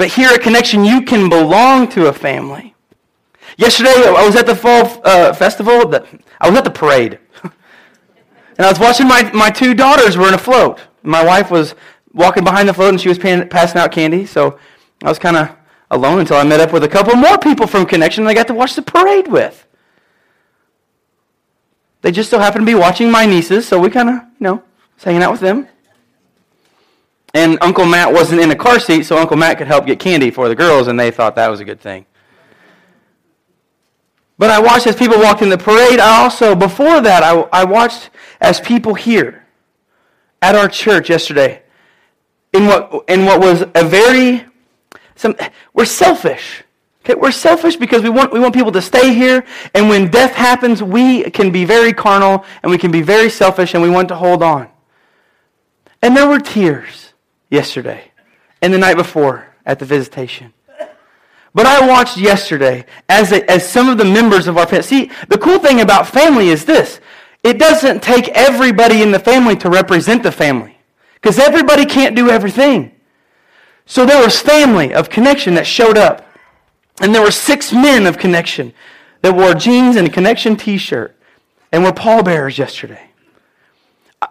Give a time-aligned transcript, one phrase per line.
[0.00, 2.74] But here at Connection, you can belong to a family.
[3.58, 5.94] Yesterday, I was at the fall uh, festival.
[6.40, 7.18] I was at the parade.
[7.42, 7.52] and
[8.60, 10.80] I was watching my, my two daughters were in a float.
[11.02, 11.74] My wife was
[12.14, 14.24] walking behind the float and she was paying, passing out candy.
[14.24, 14.58] So
[15.04, 15.54] I was kind of
[15.90, 18.54] alone until I met up with a couple more people from Connection I got to
[18.54, 19.66] watch the parade with.
[22.00, 24.62] They just so happened to be watching my nieces, so we kind of, you know,
[24.94, 25.68] was hanging out with them.
[27.32, 30.30] And Uncle Matt wasn't in a car seat, so Uncle Matt could help get candy
[30.30, 32.06] for the girls, and they thought that was a good thing.
[34.36, 36.00] But I watched as people walked in the parade.
[36.00, 39.46] I also, before that, I, I watched as people here
[40.42, 41.62] at our church yesterday
[42.52, 44.46] in what, in what was a very,
[45.14, 45.36] some,
[45.74, 46.64] we're selfish.
[47.04, 50.34] Okay, we're selfish because we want, we want people to stay here, and when death
[50.34, 54.08] happens, we can be very carnal and we can be very selfish and we want
[54.08, 54.68] to hold on.
[56.02, 57.09] And there were tears
[57.50, 58.10] yesterday
[58.62, 60.52] and the night before at the visitation.
[61.52, 64.82] But I watched yesterday as, a, as some of the members of our family.
[64.82, 67.00] See, the cool thing about family is this
[67.42, 70.78] it doesn't take everybody in the family to represent the family
[71.14, 72.92] because everybody can't do everything.
[73.86, 76.26] So there was family of connection that showed up.
[77.00, 78.72] And there were six men of connection
[79.22, 81.16] that wore jeans and a connection t shirt
[81.72, 83.09] and were pallbearers yesterday.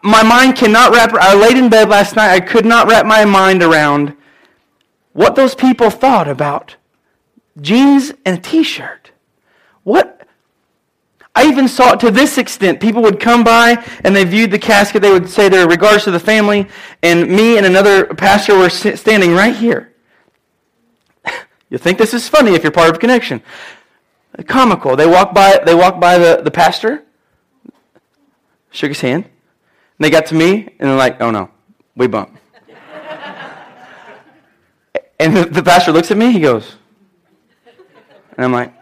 [0.04, 3.26] My mind cannot wrap, I laid in bed last night, I could not wrap my
[3.26, 4.16] mind around
[5.14, 6.76] what those people thought about
[7.60, 9.12] jeans and a t shirt.
[9.84, 10.28] What?
[11.36, 12.80] I even saw it to this extent.
[12.80, 15.02] People would come by and they viewed the casket.
[15.02, 16.68] They would say their regards to the family,
[17.02, 19.94] and me and another pastor were standing right here.
[21.72, 23.44] You think this is funny if you're part of Connection.
[24.48, 24.96] Comical.
[24.96, 27.04] They walk by, they walk by the, the pastor,
[28.72, 29.30] shook his hand,
[30.00, 31.52] and they got to me, and they're like, oh no,
[31.96, 32.38] we bump.
[35.20, 36.78] and the, the pastor looks at me, he goes,
[38.38, 38.74] and I'm like,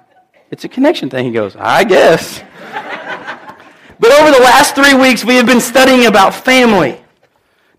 [0.51, 1.25] it's a connection thing.
[1.25, 2.39] He goes, I guess.
[3.99, 7.01] but over the last three weeks, we have been studying about family.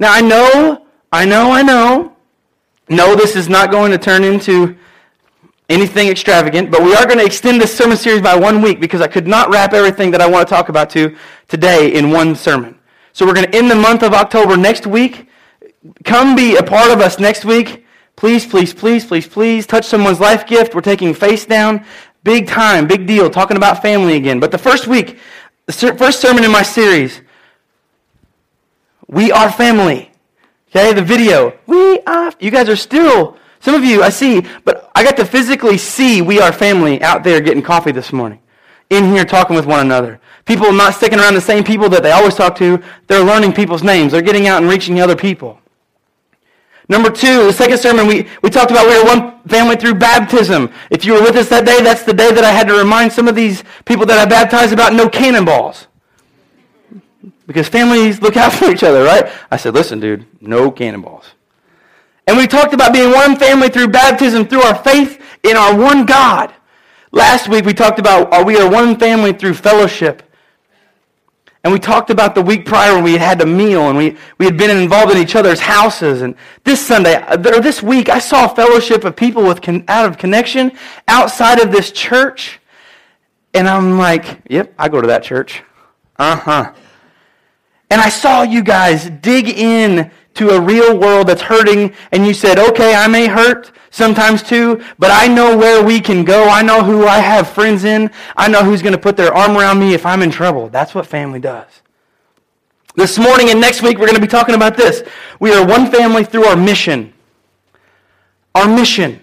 [0.00, 2.16] Now, I know, I know, I know,
[2.88, 4.76] no, this is not going to turn into
[5.68, 9.00] anything extravagant, but we are going to extend this sermon series by one week because
[9.00, 11.16] I could not wrap everything that I want to talk about to
[11.46, 12.77] today in one sermon.
[13.18, 15.28] So we're going to end the month of October next week.
[16.04, 17.84] Come be a part of us next week.
[18.14, 20.72] Please, please, please, please, please touch someone's life gift.
[20.72, 21.84] We're taking face down.
[22.22, 24.38] Big time, big deal, talking about family again.
[24.38, 25.18] But the first week,
[25.66, 27.22] the first sermon in my series,
[29.08, 30.12] we are family.
[30.68, 31.58] Okay, the video.
[31.66, 35.24] We are, you guys are still some of you, I see, but I got to
[35.24, 38.38] physically see we are family out there getting coffee this morning.
[38.90, 40.20] In here talking with one another.
[40.48, 42.82] People not sticking around the same people that they always talk to.
[43.06, 44.12] They're learning people's names.
[44.12, 45.60] They're getting out and reaching other people.
[46.88, 50.72] Number two, the second sermon, we, we talked about we are one family through baptism.
[50.88, 53.12] If you were with us that day, that's the day that I had to remind
[53.12, 55.86] some of these people that I baptized about no cannonballs.
[57.46, 59.30] Because families look out for each other, right?
[59.50, 61.26] I said, listen, dude, no cannonballs.
[62.26, 66.06] And we talked about being one family through baptism, through our faith in our one
[66.06, 66.54] God.
[67.12, 70.22] Last week we talked about we are one family through fellowship.
[71.64, 74.16] And we talked about the week prior when we had had a meal and we,
[74.38, 76.22] we had been involved in each other's houses.
[76.22, 79.84] And this Sunday, uh, or this week, I saw a fellowship of people with con-
[79.88, 80.72] out of connection
[81.08, 82.60] outside of this church.
[83.54, 85.62] And I'm like, yep, I go to that church.
[86.16, 86.72] Uh huh.
[87.90, 92.32] And I saw you guys dig in to a real world that's hurting and you
[92.32, 96.48] said, okay, I may hurt sometimes too, but I know where we can go.
[96.48, 98.10] I know who I have friends in.
[98.36, 100.68] I know who's going to put their arm around me if I'm in trouble.
[100.68, 101.82] That's what family does.
[102.94, 105.02] This morning and next week, we're going to be talking about this.
[105.40, 107.12] We are one family through our mission.
[108.54, 109.22] Our mission.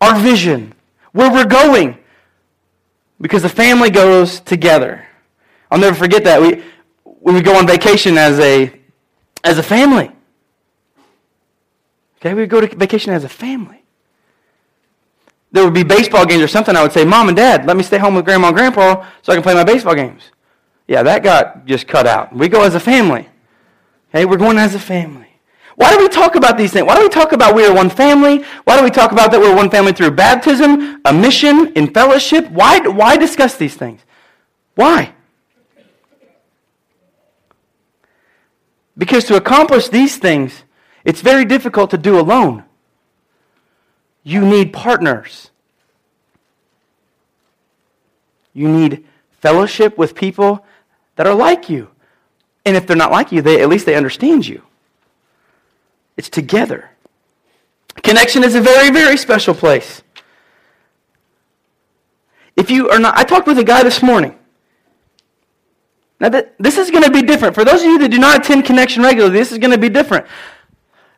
[0.00, 0.74] Our vision.
[1.12, 1.98] Where we're going.
[3.20, 5.06] Because the family goes together.
[5.70, 6.40] I'll never forget that.
[6.40, 6.62] We,
[7.04, 8.75] we go on vacation as a
[9.44, 10.10] as a family.
[12.18, 13.82] Okay, we would go to vacation as a family.
[15.52, 16.76] There would be baseball games or something.
[16.76, 19.32] I would say, Mom and Dad, let me stay home with Grandma and Grandpa so
[19.32, 20.30] I can play my baseball games.
[20.88, 22.34] Yeah, that got just cut out.
[22.34, 23.28] We go as a family.
[24.10, 25.26] Okay, we're going as a family.
[25.76, 26.86] Why do we talk about these things?
[26.86, 28.44] Why do we talk about we are one family?
[28.64, 32.50] Why do we talk about that we're one family through baptism, a mission, in fellowship?
[32.50, 34.00] Why, why discuss these things?
[34.74, 35.12] Why?
[38.98, 40.64] Because to accomplish these things,
[41.04, 42.64] it's very difficult to do alone.
[44.22, 45.50] You need partners.
[48.52, 49.04] You need
[49.40, 50.64] fellowship with people
[51.16, 51.90] that are like you.
[52.64, 54.62] And if they're not like you, they, at least they understand you.
[56.16, 56.90] It's together.
[58.02, 60.02] Connection is a very, very special place.
[62.56, 64.36] If you are not, I talked with a guy this morning.
[66.18, 67.54] Now, that, this is going to be different.
[67.54, 69.88] For those of you that do not attend Connection regularly, this is going to be
[69.88, 70.26] different.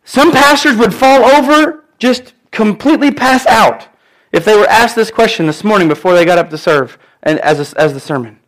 [0.05, 3.89] Some pastors would fall over, just completely pass out,
[4.33, 7.39] if they were asked this question this morning before they got up to serve and
[7.41, 8.39] as, a, as the sermon.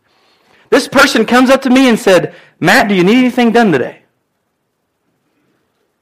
[0.70, 4.02] This person comes up to me and said, Matt, do you need anything done today?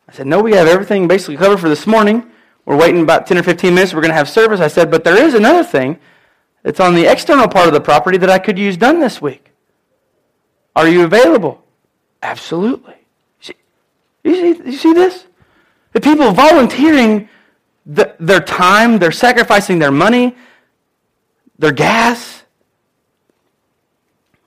[0.08, 2.30] I said, No, we have everything basically covered for this morning.
[2.64, 3.94] We're waiting about 10 or 15 minutes.
[3.94, 4.60] We're going to have service.
[4.60, 5.98] I said, But there is another thing.
[6.64, 9.47] It's on the external part of the property that I could use done this week.
[10.78, 11.60] Are you available?
[12.22, 12.94] Absolutely.
[14.22, 15.26] You see, you see this?
[15.92, 17.28] The people volunteering
[17.84, 20.36] the, their time, they're sacrificing their money,
[21.58, 22.44] their gas.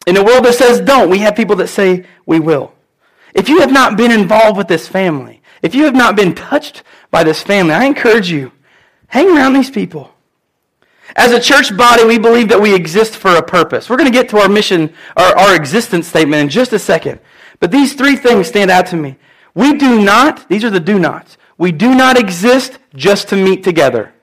[0.08, 2.74] In a world that says don't, we have people that say we will.
[3.36, 6.84] If you have not been involved with this family, if you have not been touched
[7.10, 8.54] by this family, I encourage you,
[9.08, 10.14] hang around these people.
[11.16, 13.90] As a church body, we believe that we exist for a purpose.
[13.90, 17.20] We're going to get to our mission, our, our existence statement in just a second.
[17.60, 19.18] But these three things stand out to me.
[19.54, 21.38] We do not, these are the do nots.
[21.58, 24.14] We do not exist just to meet together.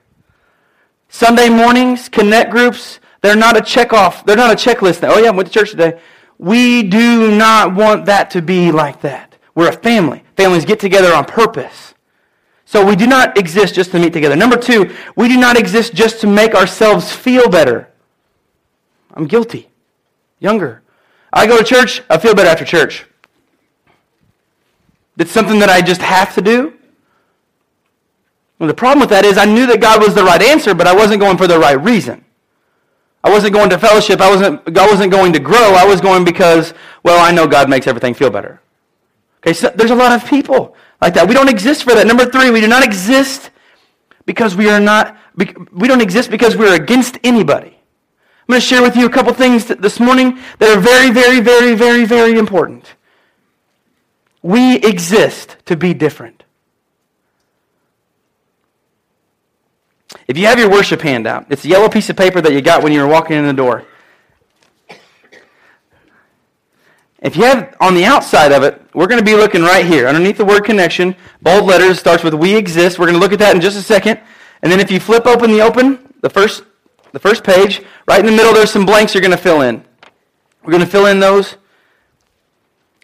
[1.08, 4.24] Sunday mornings, connect groups, they're not a check off.
[4.24, 5.06] They're not a checklist.
[5.08, 6.00] oh, yeah, I went to church today.
[6.38, 9.36] We do not want that to be like that.
[9.54, 10.22] We're a family.
[10.36, 11.94] Families get together on purpose.
[12.68, 14.36] So we do not exist just to meet together.
[14.36, 17.88] Number two, we do not exist just to make ourselves feel better.
[19.14, 19.70] I'm guilty.
[20.38, 20.82] Younger.
[21.32, 23.06] I go to church, I feel better after church.
[25.16, 26.74] It's something that I just have to do.
[28.58, 30.86] Well, the problem with that is I knew that God was the right answer, but
[30.86, 32.22] I wasn't going for the right reason.
[33.24, 34.20] I wasn't going to fellowship.
[34.20, 35.72] I wasn't, I wasn't going to grow.
[35.72, 38.60] I was going because, well, I know God makes everything feel better.
[39.38, 41.28] Okay, so there's a lot of people like that.
[41.28, 42.06] We don't exist for that.
[42.06, 43.50] Number three, we do not exist
[44.26, 47.68] because we are not, we don't exist because we're against anybody.
[48.48, 51.40] I'm going to share with you a couple things this morning that are very, very,
[51.40, 52.94] very, very, very important.
[54.42, 56.44] We exist to be different.
[60.26, 62.82] If you have your worship handout, it's a yellow piece of paper that you got
[62.82, 63.84] when you were walking in the door.
[67.20, 70.06] If you have on the outside of it, we're going to be looking right here
[70.06, 71.16] underneath the word connection.
[71.42, 72.98] Bold letters starts with we exist.
[72.98, 74.20] We're going to look at that in just a second.
[74.62, 76.64] And then if you flip open the open, the first
[77.12, 79.84] the first page, right in the middle there's some blanks you're going to fill in.
[80.62, 81.56] We're going to fill in those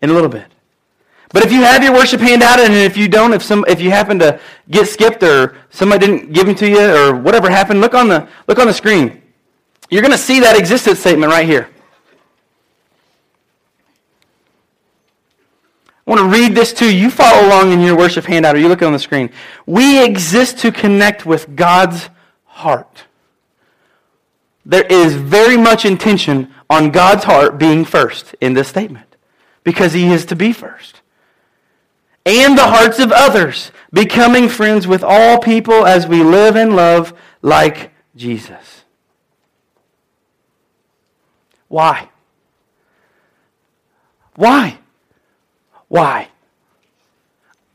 [0.03, 0.47] in a little bit.
[1.33, 3.91] But if you have your worship handout and if you don't, if some if you
[3.91, 4.39] happen to
[4.71, 8.29] get skipped or somebody didn't give them to you or whatever happened, look on the
[8.47, 9.23] look on the screen.
[9.91, 11.69] You're going to see that existence statement right here.
[16.07, 17.05] I want to read this to you.
[17.05, 19.31] You follow along in your worship handout or you look on the screen.
[19.65, 22.11] We exist to connect with God's
[22.45, 23.05] heart.
[24.67, 29.17] There is very much intention on God's heart being first in this statement
[29.63, 31.01] because he is to be first.
[32.27, 37.13] And the hearts of others, becoming friends with all people as we live and love
[37.43, 38.85] like Jesus.
[41.69, 42.09] Why?
[44.37, 44.79] Why?
[45.95, 46.27] Why?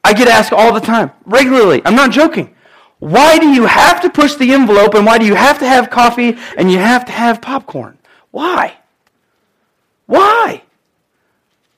[0.04, 1.82] I get asked all the time, regularly.
[1.86, 2.54] I'm not joking.
[3.00, 5.90] Why do you have to push the envelope and why do you have to have
[5.90, 7.98] coffee and you have to have popcorn?
[8.32, 8.76] Why?
[10.06, 10.64] Why?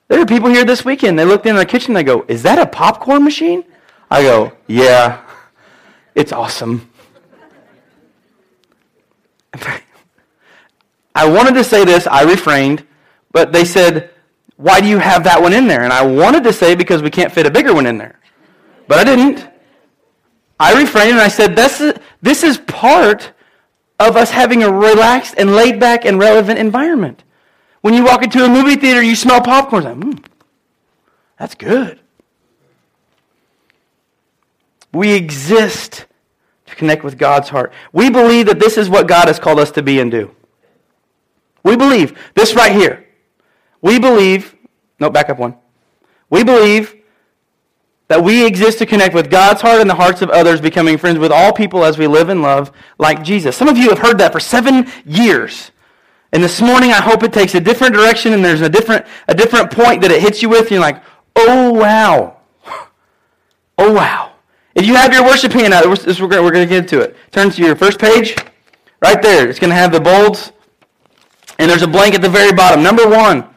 [0.08, 1.16] There are people here this weekend.
[1.16, 1.94] They looked in the kitchen.
[1.94, 3.62] They go, "Is that a popcorn machine?"
[4.10, 5.20] I go, "Yeah,
[6.16, 6.90] it's awesome."
[11.14, 12.08] I wanted to say this.
[12.08, 12.84] I refrained,
[13.30, 14.11] but they said,
[14.62, 15.82] why do you have that one in there?
[15.82, 18.20] And I wanted to say because we can't fit a bigger one in there.
[18.86, 19.44] But I didn't.
[20.58, 23.32] I refrained and I said, this is, this is part
[23.98, 27.24] of us having a relaxed and laid back and relevant environment.
[27.80, 29.82] When you walk into a movie theater, you smell popcorn.
[29.82, 30.24] Like, mm,
[31.36, 31.98] that's good.
[34.92, 36.06] We exist
[36.66, 37.72] to connect with God's heart.
[37.92, 40.32] We believe that this is what God has called us to be and do.
[41.64, 43.08] We believe this right here.
[43.82, 44.54] We believe,
[44.98, 45.56] no, back up one.
[46.30, 46.96] We believe
[48.08, 51.18] that we exist to connect with God's heart and the hearts of others, becoming friends
[51.18, 53.56] with all people as we live and love like Jesus.
[53.56, 55.72] Some of you have heard that for seven years.
[56.32, 59.34] And this morning, I hope it takes a different direction and there's a different, a
[59.34, 60.62] different point that it hits you with.
[60.62, 61.02] And you're like,
[61.36, 62.38] oh, wow.
[63.78, 64.32] Oh, wow.
[64.74, 67.16] If you have your worship handout, we're, we're going to get into it.
[67.30, 68.36] Turn to your first page.
[69.02, 69.48] Right there.
[69.48, 70.52] It's going to have the bolds.
[71.58, 72.82] And there's a blank at the very bottom.
[72.82, 73.51] Number one.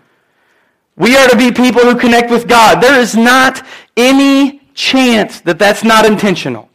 [0.97, 2.81] We are to be people who connect with God.
[2.81, 3.65] There is not
[3.97, 6.69] any chance that that's not intentional.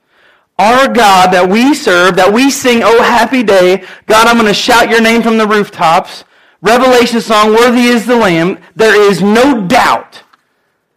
[0.58, 4.54] our God that we serve, that we sing, Oh Happy Day, God, I'm going to
[4.54, 6.24] shout your name from the rooftops,
[6.60, 10.22] Revelation song, Worthy is the Lamb, there is no doubt.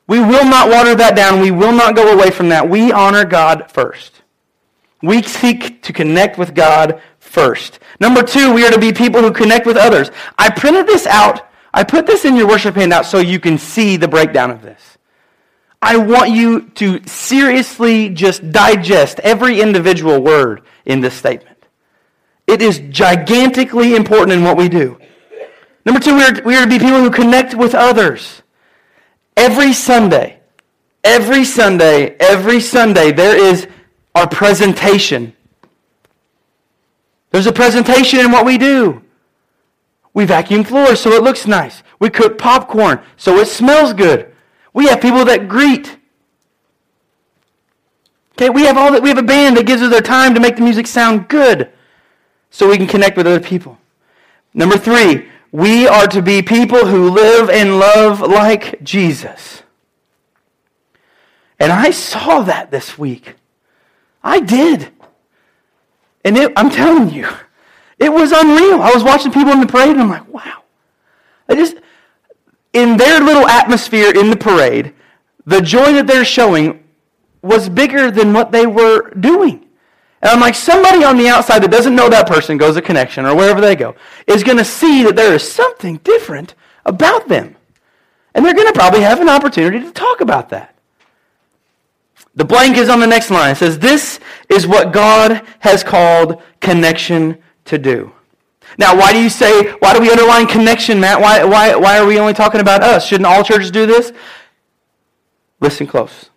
[0.08, 1.40] We will not water that down.
[1.40, 2.70] We will not go away from that.
[2.70, 4.22] We honor God first.
[5.02, 7.80] We seek to connect with God first.
[8.02, 10.12] Number two, we are to be people who connect with others.
[10.38, 11.48] I printed this out.
[11.74, 14.98] I put this in your worship handout so you can see the breakdown of this.
[15.82, 21.58] I want you to seriously just digest every individual word in this statement.
[22.48, 24.98] It is gigantically important in what we do.
[25.86, 28.44] Number two, we are, we are to be people who connect with others.
[29.36, 30.40] Every Sunday,
[31.04, 33.68] every Sunday, every Sunday, there is
[34.16, 35.34] our presentation.
[37.32, 39.03] There's a presentation in what we do.
[40.14, 41.84] We vacuum floors so it looks nice.
[42.00, 44.34] We cook popcorn so it smells good.
[44.74, 45.98] We have people that greet.
[48.34, 50.40] Okay, we have all that we have a band that gives us their time to
[50.40, 51.72] make the music sound good
[52.50, 53.78] so we can connect with other people.
[54.54, 59.64] Number 3, we are to be people who live and love like Jesus.
[61.60, 63.36] And I saw that this week.
[64.24, 64.92] I did.
[66.26, 67.28] And it, I'm telling you,
[68.04, 68.82] it was unreal.
[68.82, 70.64] I was watching people in the parade and I'm like, wow.
[71.48, 71.78] I just,
[72.74, 74.94] in their little atmosphere in the parade,
[75.46, 76.84] the joy that they're showing
[77.42, 79.66] was bigger than what they were doing.
[80.22, 83.26] And I'm like, somebody on the outside that doesn't know that person goes to connection
[83.26, 83.96] or wherever they go
[84.28, 86.56] is going to see that there is something different
[86.86, 87.56] about them.
[88.34, 90.76] And they're going to probably have an opportunity to talk about that.
[92.36, 93.52] The blank is on the next line.
[93.52, 94.20] It says, This
[94.50, 98.12] is what God has called connection to do.
[98.78, 101.22] Now, why do you say, why do we underline connection, Matt?
[101.22, 103.06] Why, why, why are we only talking about us?
[103.06, 104.12] Shouldn't all churches do this?
[105.60, 106.30] Listen close.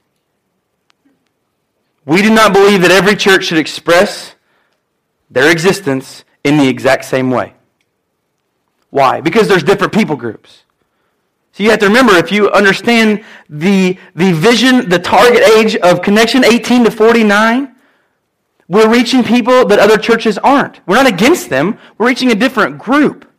[2.04, 4.35] We do not believe that every church should express
[5.30, 7.54] their existence in the exact same way.
[8.90, 9.21] Why?
[9.21, 10.62] Because there's different people groups.
[11.52, 16.02] So you have to remember, if you understand the, the vision, the target age of
[16.02, 17.75] connection, 18 to 49,
[18.69, 20.81] we're reaching people that other churches aren't.
[20.87, 21.79] We're not against them.
[21.99, 23.31] We're reaching a different group.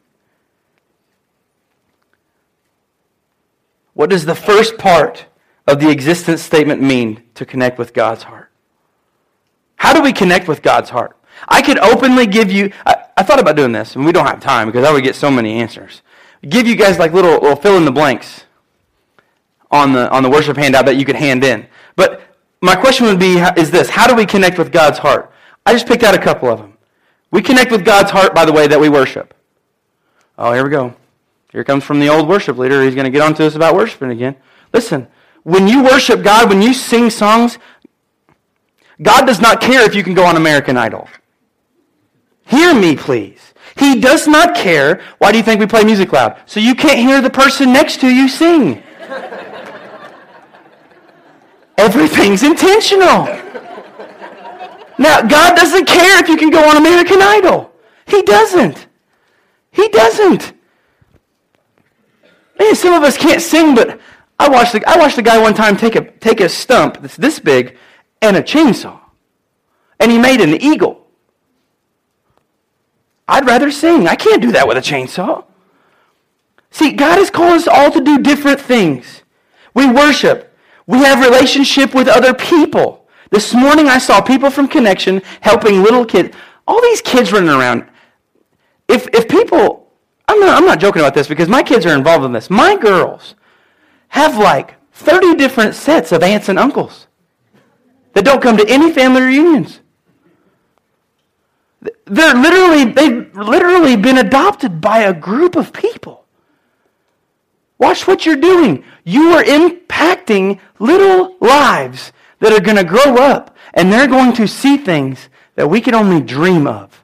[3.93, 5.25] What does the first part
[5.67, 8.51] of the existence statement mean to connect with God's heart?
[9.75, 11.17] How do we connect with God's heart?
[11.47, 14.39] I could openly give you, I, I thought about doing this, and we don't have
[14.39, 16.01] time because I would get so many answers.
[16.47, 18.45] Give you guys like little, little fill in the blanks
[19.69, 21.67] on the, on the worship handout that you could hand in.
[21.95, 22.21] But
[22.61, 25.31] my question would be is this How do we connect with God's heart?
[25.65, 26.77] I just picked out a couple of them.
[27.31, 29.33] We connect with God's heart by the way that we worship.
[30.37, 30.95] Oh, here we go.
[31.51, 32.83] Here comes from the old worship leader.
[32.83, 34.35] He's going to get on to us about worshiping again.
[34.73, 35.07] Listen,
[35.43, 37.57] when you worship God, when you sing songs,
[39.01, 41.07] God does not care if you can go on American Idol.
[42.45, 43.53] Hear me, please.
[43.75, 45.01] He does not care.
[45.19, 46.37] Why do you think we play music loud?
[46.45, 48.81] So you can't hear the person next to you sing.
[51.77, 53.25] Everything's intentional.
[54.99, 57.71] Now, God doesn't care if you can go on American Idol.
[58.07, 58.87] He doesn't.
[59.71, 60.53] He doesn't.
[62.59, 63.99] Man, some of us can't sing, but
[64.39, 67.15] I watched the, I watched a guy one time take a, take a stump that's
[67.15, 67.77] this big
[68.21, 68.99] and a chainsaw.
[69.99, 71.05] And he made an eagle.
[73.27, 74.07] I'd rather sing.
[74.07, 75.43] I can't do that with a chainsaw.
[76.71, 79.23] See, God has called us all to do different things.
[79.73, 80.46] We worship.
[80.87, 83.07] We have relationship with other people.
[83.29, 86.35] This morning I saw people from Connection helping little kids.
[86.65, 87.85] All these kids running around.
[88.87, 89.91] If, if people,
[90.29, 92.49] I'm not, I'm not joking about this because my kids are involved in this.
[92.49, 93.35] My girls
[94.09, 97.07] have like 30 different sets of aunts and uncles
[98.13, 99.81] that don't come to any family reunions.
[102.05, 106.26] They're literally, they've literally been adopted by a group of people.
[107.79, 108.83] Watch what you're doing.
[109.03, 114.47] You are impacting little lives that are going to grow up and they're going to
[114.47, 117.03] see things that we can only dream of.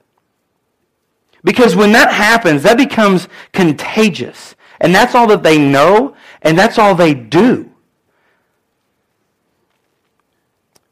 [1.42, 4.56] Because when that happens, that becomes contagious.
[4.80, 7.70] And that's all that they know and that's all they do.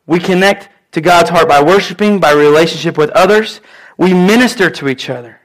[0.06, 3.60] We connect to God's heart by worshiping, by relationship with others.
[3.96, 5.40] We minister to each other.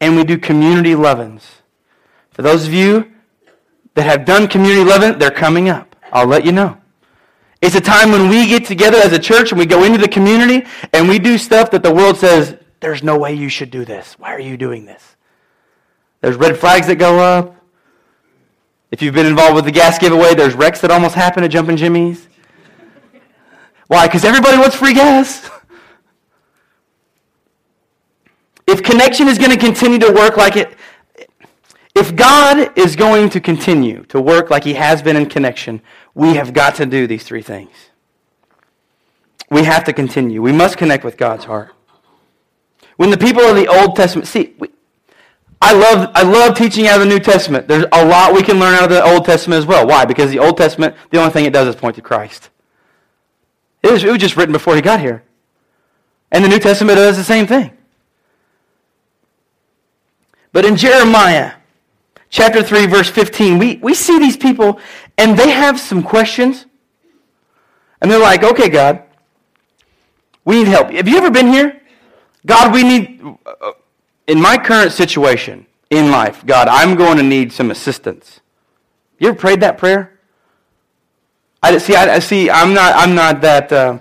[0.00, 1.57] And we do community lovin's.
[2.38, 3.10] For those of you
[3.94, 5.96] that have done community living, they're coming up.
[6.12, 6.78] I'll let you know.
[7.60, 10.06] It's a time when we get together as a church and we go into the
[10.06, 13.84] community and we do stuff that the world says, there's no way you should do
[13.84, 14.14] this.
[14.20, 15.16] Why are you doing this?
[16.20, 17.56] There's red flags that go up.
[18.92, 21.76] If you've been involved with the gas giveaway, there's wrecks that almost happen at Jumpin'
[21.76, 22.28] Jimmy's.
[23.88, 24.06] Why?
[24.06, 25.50] Because everybody wants free gas.
[28.68, 30.76] if connection is going to continue to work like it,
[31.98, 35.82] if God is going to continue to work like he has been in connection,
[36.14, 37.72] we have got to do these three things.
[39.50, 40.40] We have to continue.
[40.40, 41.72] We must connect with God's heart.
[42.96, 44.68] When the people of the Old Testament, see, we,
[45.60, 47.66] I love, I love teaching out of the New Testament.
[47.66, 49.86] There's a lot we can learn out of the Old Testament as well.
[49.86, 50.04] Why?
[50.04, 52.50] Because the Old Testament, the only thing it does is point to Christ.
[53.82, 55.24] It was, it was just written before he got here.
[56.30, 57.72] And the New Testament does the same thing.
[60.52, 61.57] But in Jeremiah
[62.30, 64.80] chapter 3, verse 15, we, we see these people
[65.16, 66.66] and they have some questions.
[68.00, 69.02] And they're like, okay, God,
[70.44, 70.90] we need help.
[70.90, 71.80] Have you ever been here?
[72.46, 73.72] God, we need, uh,
[74.26, 78.40] in my current situation in life, God, I'm going to need some assistance.
[79.18, 80.18] You ever prayed that prayer?
[81.62, 81.96] I see.
[81.96, 82.50] I see.
[82.50, 82.94] I'm not.
[82.94, 83.98] I'm not that uh,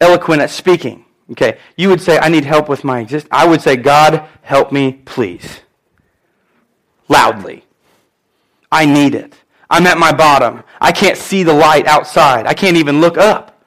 [0.00, 1.04] eloquent at speaking.
[1.30, 1.58] Okay.
[1.76, 4.92] You would say, "I need help with my exist." I would say, "God, help me,
[5.04, 5.60] please."
[7.08, 7.64] Loudly.
[8.70, 9.34] I need it.
[9.70, 10.62] I'm at my bottom.
[10.80, 12.46] I can't see the light outside.
[12.46, 13.62] I can't even look up.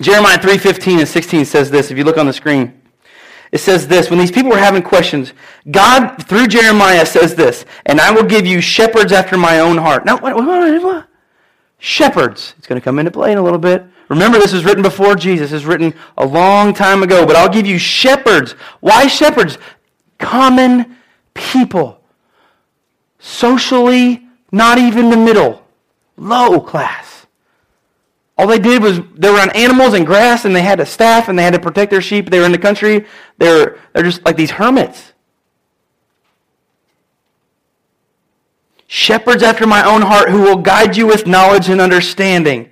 [0.00, 1.90] Jeremiah 3:15 and 16 says this.
[1.90, 2.82] If you look on the screen,
[3.52, 5.32] it says this when these people were having questions,
[5.70, 10.04] God, through Jeremiah, says this, and I will give you shepherds after my own heart.
[10.04, 11.08] Now, what, what, what?
[11.78, 12.54] Shepherds.
[12.58, 13.84] It's going to come into play in a little bit.
[14.08, 15.52] Remember, this was written before Jesus.
[15.52, 18.52] It's written a long time ago, but I'll give you shepherds.
[18.80, 19.58] Why shepherds?
[20.18, 20.96] Common
[21.34, 21.95] people.
[23.26, 25.66] Socially, not even the middle.
[26.16, 27.26] Low class.
[28.38, 31.28] All they did was they were on animals and grass, and they had a staff,
[31.28, 32.30] and they had to protect their sheep.
[32.30, 33.04] They were in the country.
[33.38, 35.12] They're, they're just like these hermits.
[38.86, 42.70] Shepherds after my own heart who will guide you with knowledge and understanding.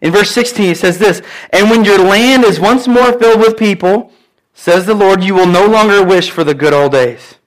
[0.00, 3.58] In verse 16, it says this And when your land is once more filled with
[3.58, 4.12] people,
[4.54, 7.37] says the Lord, you will no longer wish for the good old days.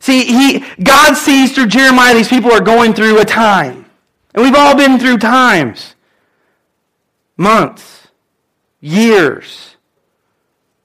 [0.00, 3.86] See, he, God sees through Jeremiah these people are going through a time.
[4.34, 5.94] And we've all been through times
[7.36, 8.08] months,
[8.80, 9.76] years,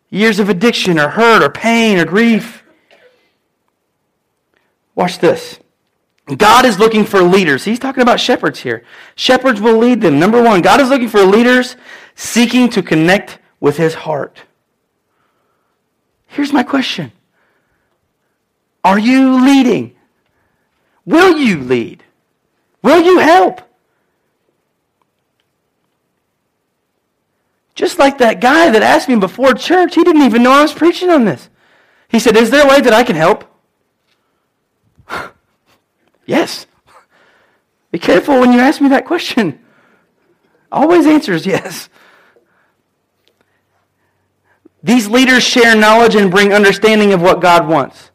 [0.10, 2.64] years of addiction or hurt or pain or grief.
[4.96, 5.60] Watch this.
[6.38, 7.66] God is looking for leaders.
[7.66, 8.84] He's talking about shepherds here.
[9.16, 10.20] Shepherds will lead them.
[10.20, 11.76] Number one, God is looking for leaders
[12.16, 14.44] seeking to connect with his heart.
[16.28, 17.12] Here's my question
[18.84, 19.96] Are you leading?
[21.06, 22.04] Will you lead?
[22.82, 23.62] Will you help?
[27.76, 30.74] Just like that guy that asked me before church, he didn't even know I was
[30.74, 31.50] preaching on this.
[32.08, 33.46] He said, Is there a way that I can help?
[36.26, 36.68] yes.
[37.92, 39.60] Be careful when you ask me that question.
[40.72, 41.90] Always answers yes.
[44.82, 48.12] These leaders share knowledge and bring understanding of what God wants.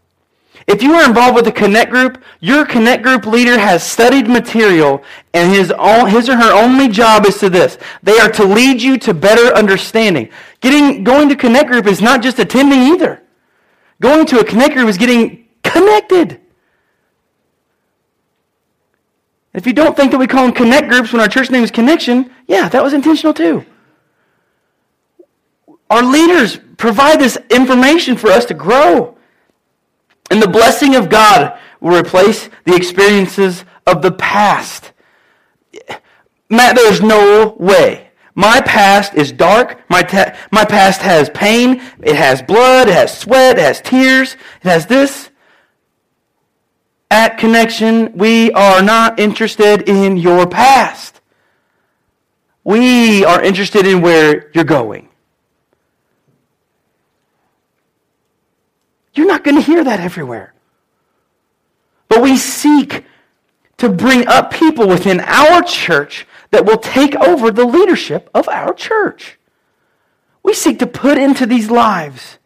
[0.68, 5.02] If you are involved with a connect group, your connect group leader has studied material
[5.32, 7.78] and his, own, his or her only job is to this.
[8.02, 10.28] They are to lead you to better understanding.
[10.60, 13.22] Getting, going to connect group is not just attending either.
[14.02, 16.38] Going to a connect group is getting connected.
[19.54, 21.70] If you don't think that we call them connect groups when our church name is
[21.70, 23.64] Connection, yeah, that was intentional too.
[25.88, 29.17] Our leaders provide this information for us to grow.
[30.30, 34.92] And the blessing of God will replace the experiences of the past.
[36.50, 38.10] Matt, there's no way.
[38.34, 39.80] My past is dark.
[39.90, 41.82] My, ta- my past has pain.
[42.02, 42.88] It has blood.
[42.88, 43.58] It has sweat.
[43.58, 44.34] It has tears.
[44.62, 45.30] It has this.
[47.10, 51.20] At Connection, we are not interested in your past.
[52.64, 55.07] We are interested in where you're going.
[59.18, 60.54] You're not going to hear that everywhere.
[62.06, 63.04] But we seek
[63.78, 68.72] to bring up people within our church that will take over the leadership of our
[68.72, 69.36] church.
[70.44, 72.38] We seek to put into these lives.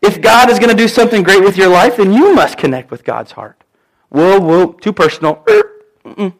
[0.00, 2.92] If God is going to do something great with your life, then you must connect
[2.92, 3.64] with God's heart.
[4.10, 5.42] Whoa, whoa, too personal.
[5.50, 6.32] Er, mm-mm.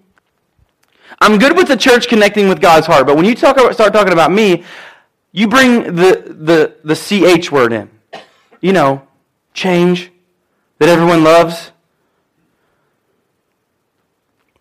[1.20, 4.12] I'm good with the church connecting with God's heart, but when you talk start talking
[4.12, 4.62] about me,
[5.32, 7.90] you bring the, the, the CH word in.
[8.60, 9.06] You know,
[9.56, 10.12] change
[10.78, 11.72] that everyone loves?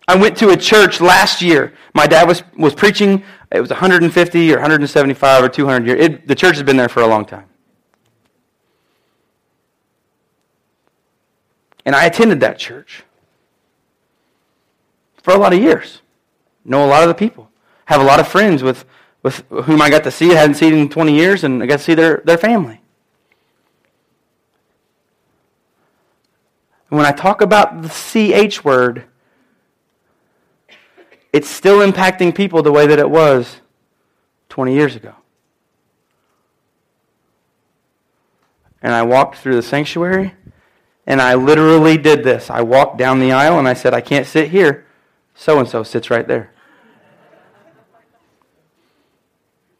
[0.07, 1.73] I went to a church last year.
[1.93, 3.23] My dad was, was preaching.
[3.51, 6.03] It was 150 or 175 or 200 years.
[6.03, 7.45] It, the church has been there for a long time.
[11.85, 13.03] And I attended that church
[15.21, 16.01] for a lot of years.
[16.63, 17.49] Know a lot of the people.
[17.85, 18.85] have a lot of friends with,
[19.21, 21.77] with whom I got to see, I hadn't seen in 20 years, and I got
[21.77, 22.81] to see their, their family.
[26.89, 29.05] When I talk about the CH word,
[31.33, 33.57] it's still impacting people the way that it was
[34.49, 35.15] 20 years ago.
[38.81, 40.33] And I walked through the sanctuary,
[41.07, 42.49] and I literally did this.
[42.49, 44.85] I walked down the aisle, and I said, I can't sit here.
[45.33, 46.51] So and so sits right there.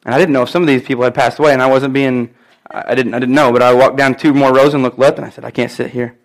[0.04, 1.94] And I didn't know if some of these people had passed away, and I wasn't
[1.94, 2.34] being,
[2.70, 5.18] I didn't, I didn't know, but I walked down two more rows and looked left,
[5.18, 6.18] and I said, I can't sit here.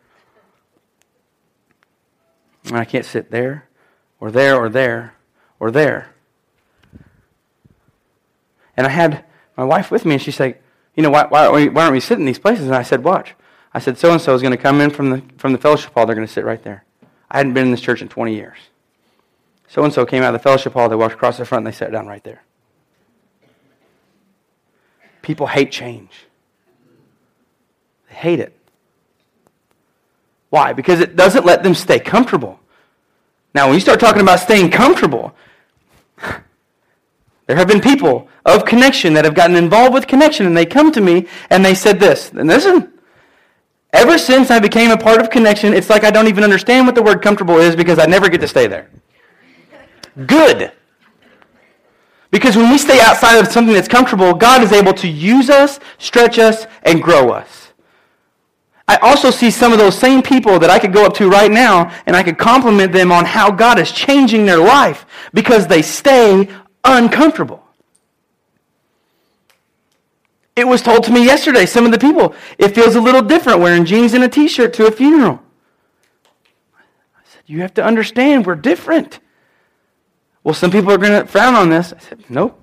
[2.65, 3.69] And I can't sit there,
[4.21, 5.15] or there, or there,
[5.59, 6.15] or there.
[8.77, 9.25] And I had
[9.57, 10.59] my wife with me, and she said,
[10.95, 12.67] You know, why, why, aren't we, why aren't we sitting in these places?
[12.67, 13.35] And I said, Watch.
[13.73, 15.95] I said, So and so is going to come in from the, from the fellowship
[15.95, 16.07] hall.
[16.07, 16.85] They're going to sit right there.
[17.31, 18.59] I hadn't been in this church in 20 years.
[19.69, 20.89] So and so came out of the fellowship hall.
[20.89, 22.43] They walked across the front, and they sat down right there.
[25.23, 26.27] People hate change,
[28.09, 28.57] they hate it.
[30.51, 30.73] Why?
[30.73, 32.61] Because it doesn't let them stay comfortable.
[33.55, 35.35] Now, when you start talking about staying comfortable,
[37.47, 40.93] there have been people of connection that have gotten involved with connection, and they come
[40.93, 42.31] to me and they said this.
[42.31, 42.93] And listen,
[43.93, 46.95] ever since I became a part of connection, it's like I don't even understand what
[46.95, 48.91] the word comfortable is because I never get to stay there.
[50.27, 50.73] Good.
[52.31, 55.81] Because when we stay outside of something that's comfortable, God is able to use us,
[55.99, 57.60] stretch us, and grow us.
[58.89, 61.51] I also see some of those same people that I could go up to right
[61.51, 65.81] now and I could compliment them on how God is changing their life because they
[65.81, 66.49] stay
[66.85, 67.65] uncomfortable.
[70.61, 73.61] It was told to me yesterday, some of the people, it feels a little different
[73.61, 75.41] wearing jeans and a t shirt to a funeral.
[76.75, 79.21] I said, You have to understand, we're different.
[80.45, 81.95] Well, some people are going to frown on this.
[81.95, 82.61] I said, Nope.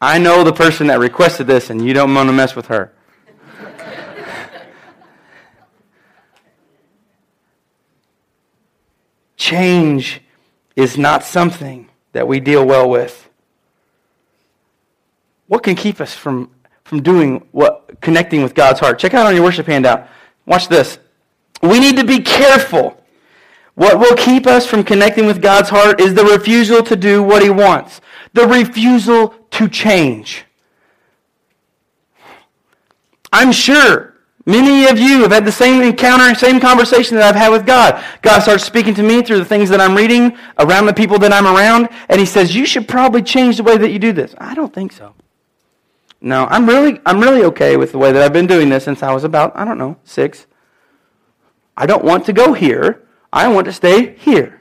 [0.00, 2.93] I know the person that requested this, and you don't want to mess with her.
[9.44, 10.22] Change
[10.74, 13.28] is not something that we deal well with.
[15.48, 16.50] What can keep us from,
[16.82, 18.98] from doing what connecting with God's heart?
[18.98, 20.08] Check out on your worship handout.
[20.46, 20.98] Watch this.
[21.60, 22.98] We need to be careful.
[23.74, 27.42] What will keep us from connecting with God's heart is the refusal to do what
[27.42, 28.00] he wants.
[28.32, 30.46] The refusal to change.
[33.30, 34.13] I'm sure
[34.46, 38.04] Many of you have had the same encounter, same conversation that I've had with God.
[38.20, 41.32] God starts speaking to me through the things that I'm reading, around the people that
[41.32, 44.34] I'm around, and He says, You should probably change the way that you do this.
[44.36, 45.14] I don't think so.
[46.20, 49.02] No, I'm really, I'm really okay with the way that I've been doing this since
[49.02, 50.46] I was about, I don't know, six.
[51.76, 53.02] I don't want to go here.
[53.32, 54.60] I want to stay here.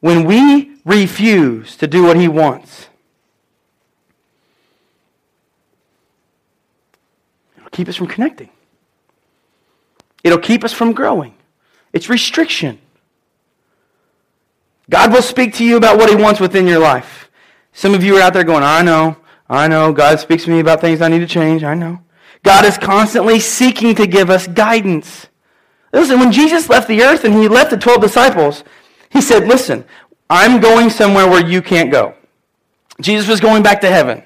[0.00, 2.89] When we refuse to do what He wants,
[7.70, 8.50] keep us from connecting.
[10.22, 11.34] It'll keep us from growing.
[11.92, 12.78] It's restriction.
[14.88, 17.30] God will speak to you about what He wants within your life.
[17.72, 19.16] Some of you are out there going, I know,
[19.48, 19.92] I know.
[19.92, 21.64] God speaks to me about things I need to change.
[21.64, 22.00] I know.
[22.42, 25.28] God is constantly seeking to give us guidance.
[25.92, 28.64] Listen, when Jesus left the earth and He left the 12 disciples,
[29.10, 29.84] He said, Listen,
[30.28, 32.14] I'm going somewhere where you can't go.
[33.00, 34.22] Jesus was going back to heaven.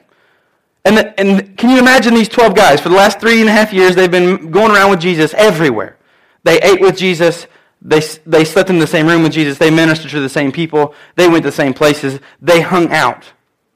[0.84, 2.80] And, the, and can you imagine these 12 guys?
[2.80, 5.96] For the last three and a half years, they've been going around with Jesus everywhere.
[6.42, 7.46] They ate with Jesus.
[7.80, 9.56] They, they slept in the same room with Jesus.
[9.56, 10.94] They ministered to the same people.
[11.16, 12.20] They went to the same places.
[12.40, 13.32] They hung out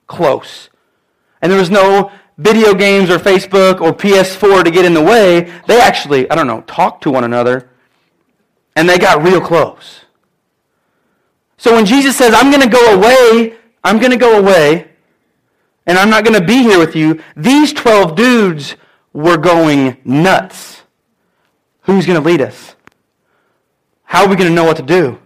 [0.07, 0.69] close.
[1.41, 5.53] And there was no video games or Facebook or PS4 to get in the way.
[5.67, 7.71] They actually, I don't know, talked to one another.
[8.77, 10.05] And they got real close.
[11.57, 14.88] So when Jesus says, I'm going to go away, I'm going to go away,
[15.89, 17.21] and I'm not going to be here with you.
[17.35, 18.77] These 12 dudes
[19.15, 20.83] were going nuts.
[21.83, 22.77] Who's going to lead us?
[24.05, 25.19] How are we going to know what to do?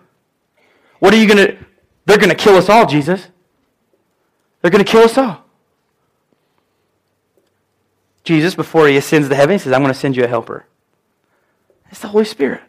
[1.00, 1.58] What are you going to
[2.06, 3.26] They're going to kill us all, Jesus.
[4.60, 5.44] They're going to kill us all.
[8.22, 10.66] Jesus, before he ascends to heaven, he says, I'm going to send you a helper.
[11.90, 12.62] It's the Holy Spirit.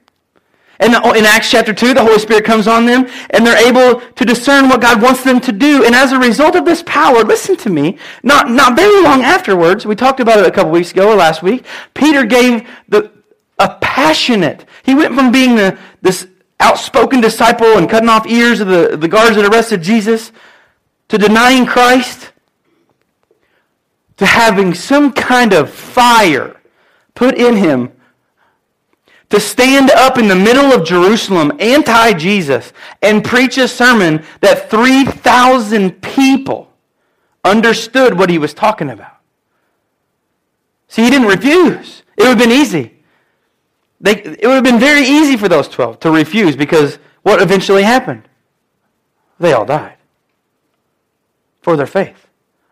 [0.80, 4.26] And in Acts chapter 2, the Holy Spirit comes on them, and they're able to
[4.26, 5.86] discern what God wants them to do.
[5.86, 9.86] And as a result of this power, listen to me, not, not very long afterwards,
[9.86, 13.12] we talked about it a couple weeks ago or last week, Peter gave the,
[13.60, 16.28] a passionate, he went from being the, this
[16.60, 20.32] outspoken disciple and cutting off ears of the, the guards that arrested Jesus
[21.10, 22.32] to denying Christ
[24.18, 26.60] to having some kind of fire
[27.14, 27.92] put in him
[29.34, 34.70] to stand up in the middle of Jerusalem, anti Jesus, and preach a sermon that
[34.70, 36.72] 3,000 people
[37.44, 39.18] understood what he was talking about.
[40.88, 42.04] See, he didn't refuse.
[42.16, 42.94] It would have been easy.
[44.00, 47.82] They, it would have been very easy for those 12 to refuse because what eventually
[47.82, 48.30] happened?
[49.40, 49.98] They all died
[51.64, 52.28] for their faith.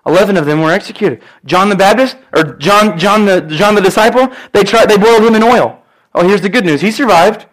[0.05, 1.23] Eleven of them were executed.
[1.43, 5.33] John the Baptist, or John, John the John the disciple, they tried they boiled him
[5.33, 5.80] in oil.
[6.13, 6.81] Oh, here's the good news.
[6.81, 7.45] He survived.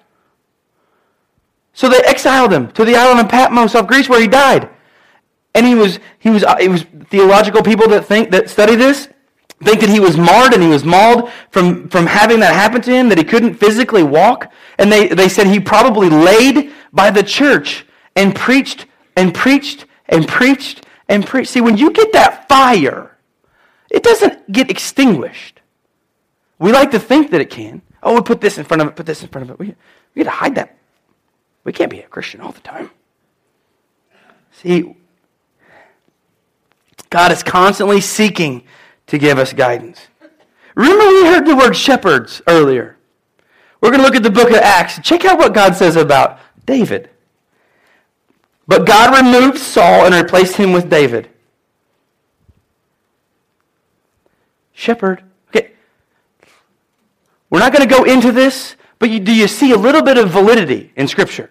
[1.73, 4.69] So they exiled him to the island of Patmos of Greece where he died.
[5.55, 9.09] And he was he was it was theological people that think that study this
[9.63, 12.91] think that he was marred and he was mauled from, from having that happen to
[12.91, 14.53] him, that he couldn't physically walk.
[14.79, 20.27] And they, they said he probably laid by the church and preached and preached and
[20.29, 21.51] preached and preached.
[21.51, 23.17] See, when you get that fire,
[23.91, 25.61] it doesn't get extinguished.
[26.59, 27.83] We like to think that it can.
[28.03, 29.59] Oh, we put this in front of it, put this in front of it.
[29.59, 29.75] We,
[30.15, 30.77] we got to hide that.
[31.65, 32.91] We can't be a Christian all the time.
[34.53, 34.95] See,
[37.11, 38.65] God is constantly seeking
[39.07, 40.07] to give us guidance.
[40.75, 42.97] Remember, we heard the word shepherds earlier.
[43.81, 44.99] We're going to look at the book of Acts.
[45.01, 47.11] Check out what God says about David.
[48.67, 51.31] But God removed Saul and replaced him with David.
[54.73, 55.23] Shepherd.
[57.51, 60.19] We're not going to go into this, but you, do you see a little bit
[60.19, 61.51] of validity in Scripture?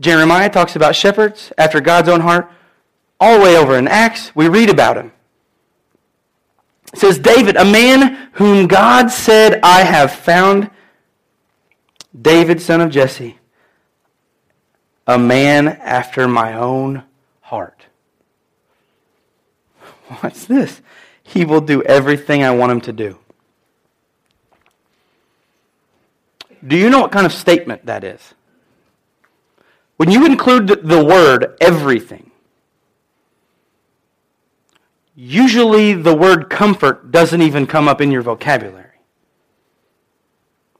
[0.00, 2.50] Jeremiah talks about shepherds after God's own heart.
[3.20, 5.12] All the way over in Acts, we read about him.
[6.92, 10.70] It says, David, a man whom God said, I have found,
[12.20, 13.38] David, son of Jesse,
[15.06, 17.04] a man after my own
[17.42, 17.84] heart.
[20.20, 20.80] What's this?
[21.22, 23.18] He will do everything I want him to do.
[26.66, 28.34] Do you know what kind of statement that is?
[29.96, 32.30] When you include the word everything,
[35.14, 38.86] usually the word comfort doesn't even come up in your vocabulary.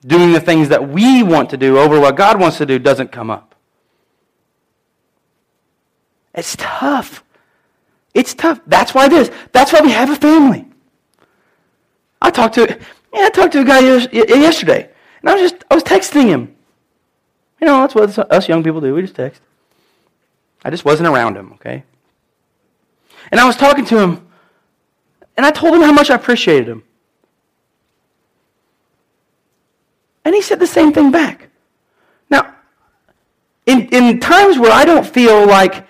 [0.06, 3.12] Doing the things that we want to do over what God wants to do doesn't
[3.12, 3.54] come up.
[6.34, 7.22] It's tough.
[8.14, 8.60] It's tough.
[8.66, 9.30] That's why this.
[9.52, 10.66] That's why we have a family.
[12.22, 12.78] I talked to
[13.12, 16.54] yeah, I talked to a guy yesterday, and I was just I was texting him.
[17.60, 18.94] You know, that's what us young people do.
[18.94, 19.42] We just text.
[20.64, 21.84] I just wasn't around him, okay?
[23.30, 24.26] And I was talking to him,
[25.36, 26.82] and I told him how much I appreciated him.
[30.24, 31.48] And he said the same thing back.
[32.28, 32.54] Now,
[33.66, 35.86] in, in times where I don't feel like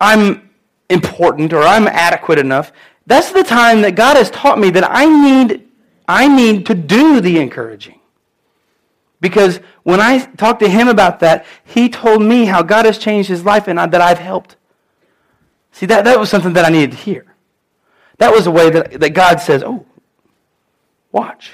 [0.00, 0.50] I'm
[0.90, 2.72] important or I'm adequate enough,
[3.06, 5.68] that's the time that God has taught me that I need,
[6.08, 8.00] I need to do the encouraging.
[9.24, 13.30] Because when I talked to him about that, he told me how God has changed
[13.30, 14.56] his life and that I've helped.
[15.72, 17.24] See, that, that was something that I needed to hear.
[18.18, 19.86] That was a way that, that God says, oh,
[21.10, 21.52] watch.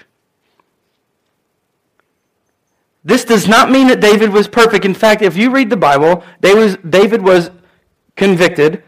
[3.05, 4.85] This does not mean that David was perfect.
[4.85, 7.53] In fact, if you read the Bible, David was
[8.17, 8.83] convicted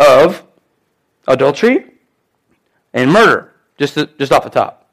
[0.00, 0.42] of
[1.28, 1.86] adultery
[2.92, 4.83] and murder, just, just off the top.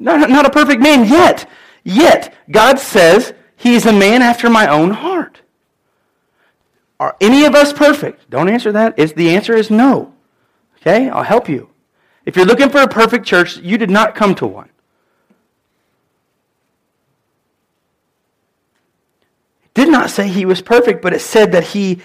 [0.00, 1.48] Not, not a perfect man yet.
[1.84, 5.42] Yet, God says he's a man after my own heart.
[6.98, 8.28] Are any of us perfect?
[8.28, 8.94] Don't answer that.
[8.96, 10.14] It's, the answer is no.
[10.78, 11.08] Okay?
[11.08, 11.70] I'll help you.
[12.24, 14.68] If you're looking for a perfect church, you did not come to one.
[19.64, 22.00] It did not say he was perfect, but it said that he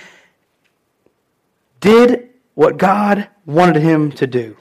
[1.80, 4.56] did what God wanted him to do.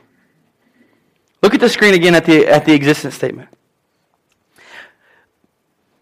[1.45, 3.51] Look at the screen again at the, at the existence statement.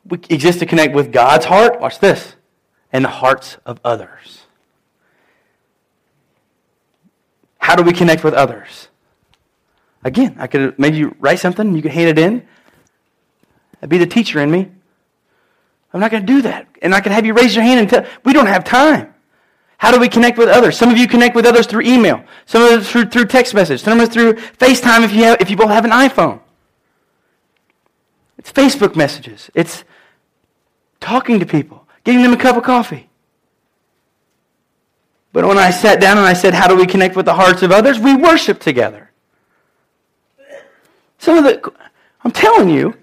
[0.09, 1.81] We exist to connect with God's heart.
[1.81, 2.37] Watch this
[2.93, 4.45] and the hearts of others.
[7.59, 8.87] How do we connect with others?
[10.05, 12.47] Again, I could maybe write something, you could hand it in.
[13.81, 14.71] That'd be the teacher in me.
[15.93, 16.69] I'm not going to do that.
[16.83, 19.12] And I can have you raise your hand and tell, we don't have time.
[19.83, 20.79] How do we connect with others?
[20.79, 22.23] Some of you connect with others through email.
[22.47, 23.83] Some of us through, through text message.
[23.83, 26.39] Some of us through FaceTime if you, have, if you both have an iPhone.
[28.39, 29.51] It's Facebook messages.
[29.57, 29.83] It's
[31.01, 33.11] talking to people getting them a cup of coffee.
[35.33, 37.65] But when I sat down and I said, How do we connect with the hearts
[37.65, 37.99] of others?
[37.99, 39.11] We worship together.
[41.19, 41.73] Some of the,
[42.23, 42.97] I'm telling you,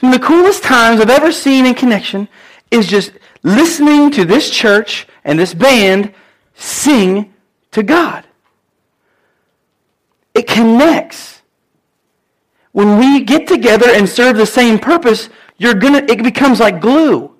[0.00, 2.26] some of the coolest times I've ever seen in connection
[2.72, 3.12] is just
[3.44, 6.12] listening to this church and this band
[6.54, 7.32] sing
[7.72, 8.24] to God.
[10.34, 11.42] It connects.
[12.72, 15.28] when we get together and serve the same purpose,
[15.58, 17.34] you're gonna, it becomes like glue.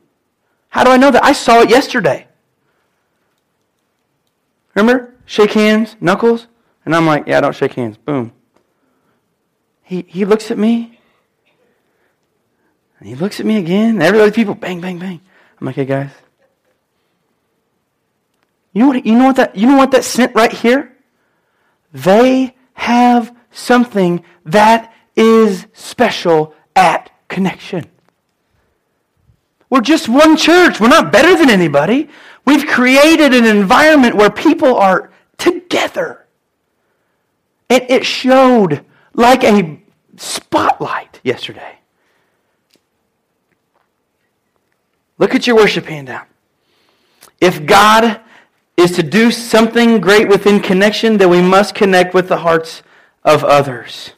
[0.70, 1.24] How do I know that?
[1.24, 2.26] I saw it yesterday.
[4.74, 5.14] Remember?
[5.26, 6.48] Shake hands, knuckles.
[6.84, 7.96] And I'm like, yeah, I don't shake hands.
[7.96, 8.32] Boom.
[9.82, 10.98] He, he looks at me.
[12.98, 13.90] And he looks at me again.
[13.94, 15.20] And every other people, bang, bang, bang.
[15.60, 16.10] I'm like, hey guys.
[18.72, 20.96] You know what you know what that you know what that sent right here?
[21.92, 27.86] They have something that is special at connection.
[29.68, 30.80] We're just one church.
[30.80, 32.08] We're not better than anybody.
[32.44, 36.26] We've created an environment where people are together.
[37.68, 39.80] And it showed like a
[40.16, 41.78] spotlight yesterday.
[45.18, 46.26] Look at your worship handout.
[47.40, 48.20] If God
[48.80, 52.82] is to do something great within connection, then we must connect with the hearts
[53.24, 54.12] of others.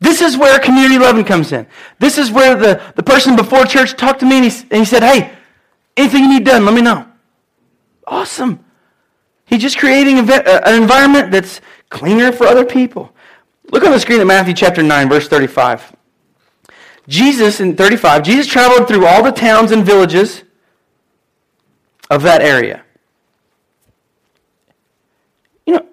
[0.00, 1.66] This is where community loving comes in.
[1.98, 4.84] This is where the, the person before church talked to me and he, and he
[4.84, 5.32] said, Hey,
[5.96, 7.06] anything you need done, let me know.
[8.06, 8.64] Awesome.
[9.44, 13.12] He's just creating an environment that's cleaner for other people.
[13.70, 15.94] Look on the screen at Matthew chapter 9, verse 35.
[17.08, 20.44] Jesus, in 35, Jesus traveled through all the towns and villages
[22.10, 22.82] of that area.
[25.66, 25.86] You know,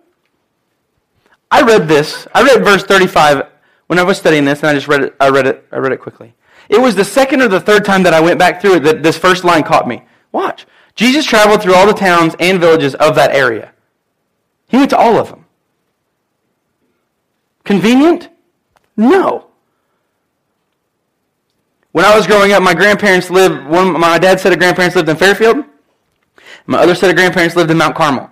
[1.55, 2.27] I read this.
[2.35, 3.43] I read verse 35
[3.87, 5.15] when I was studying this, and I just read it.
[5.21, 5.65] I read it.
[5.71, 6.35] I read it quickly.
[6.67, 9.03] It was the second or the third time that I went back through it that
[9.03, 10.03] this first line caught me.
[10.33, 10.65] Watch.
[10.95, 13.71] Jesus traveled through all the towns and villages of that area.
[14.67, 15.45] He went to all of them.
[17.63, 18.27] Convenient?
[18.97, 19.47] No.
[21.93, 25.07] When I was growing up, my grandparents lived, one, my dad's set of grandparents lived
[25.07, 25.63] in Fairfield.
[26.65, 28.29] My other set of grandparents lived in Mount Carmel.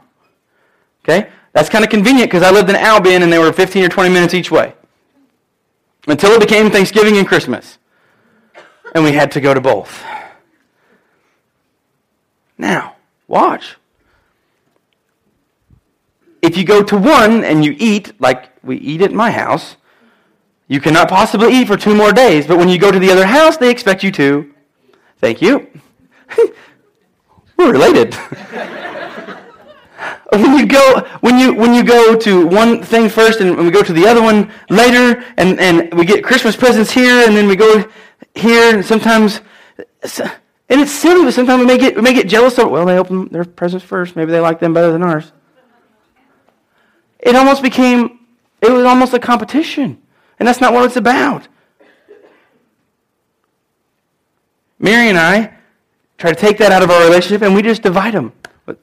[1.06, 1.30] Okay?
[1.54, 4.10] That's kind of convenient because I lived in Albion and they were 15 or 20
[4.10, 4.74] minutes each way
[6.08, 7.78] until it became Thanksgiving and Christmas.
[8.94, 10.04] And we had to go to both.
[12.58, 12.96] Now,
[13.28, 13.78] watch.
[16.42, 19.78] If you go to one and you eat like we eat at my house,
[20.68, 22.48] you cannot possibly eat for two more days.
[22.48, 24.54] But when you go to the other house, they expect you to.
[25.20, 25.70] Thank you.
[27.58, 28.16] We're related.
[30.32, 33.84] when you go when you when you go to one thing first and we go
[33.84, 37.56] to the other one later and, and we get Christmas presents here and then we
[37.56, 37.88] go
[38.36, 39.42] here and sometimes
[40.04, 42.98] and it's silly but sometimes we may get we may get jealous of well they
[42.98, 44.16] open their presents first.
[44.16, 45.32] Maybe they like them better than ours.
[47.20, 48.20] It almost became
[48.62, 50.02] it was almost a competition.
[50.40, 51.48] And that's not what it's about.
[54.80, 55.54] Mary and I
[56.18, 58.34] try to take that out of our relationship and we just divide them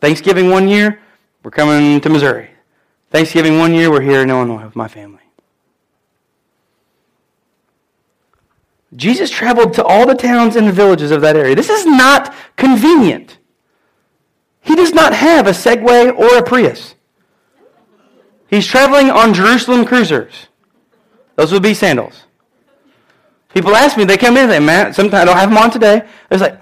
[0.00, 1.00] Thanksgiving one year
[1.42, 2.50] we're coming to Missouri.
[3.11, 5.18] Thanksgiving one year, we're here in Illinois with my family.
[8.96, 11.55] Jesus traveled to all the towns and the villages of that area.
[11.55, 13.38] This is not convenient.
[14.61, 16.94] He does not have a Segway or a Prius.
[18.48, 20.48] He's traveling on Jerusalem cruisers.
[21.37, 22.24] Those would be sandals.
[23.55, 26.07] People ask me, they come in say, Matt, sometimes I don't have them on today.
[26.31, 26.61] It's like,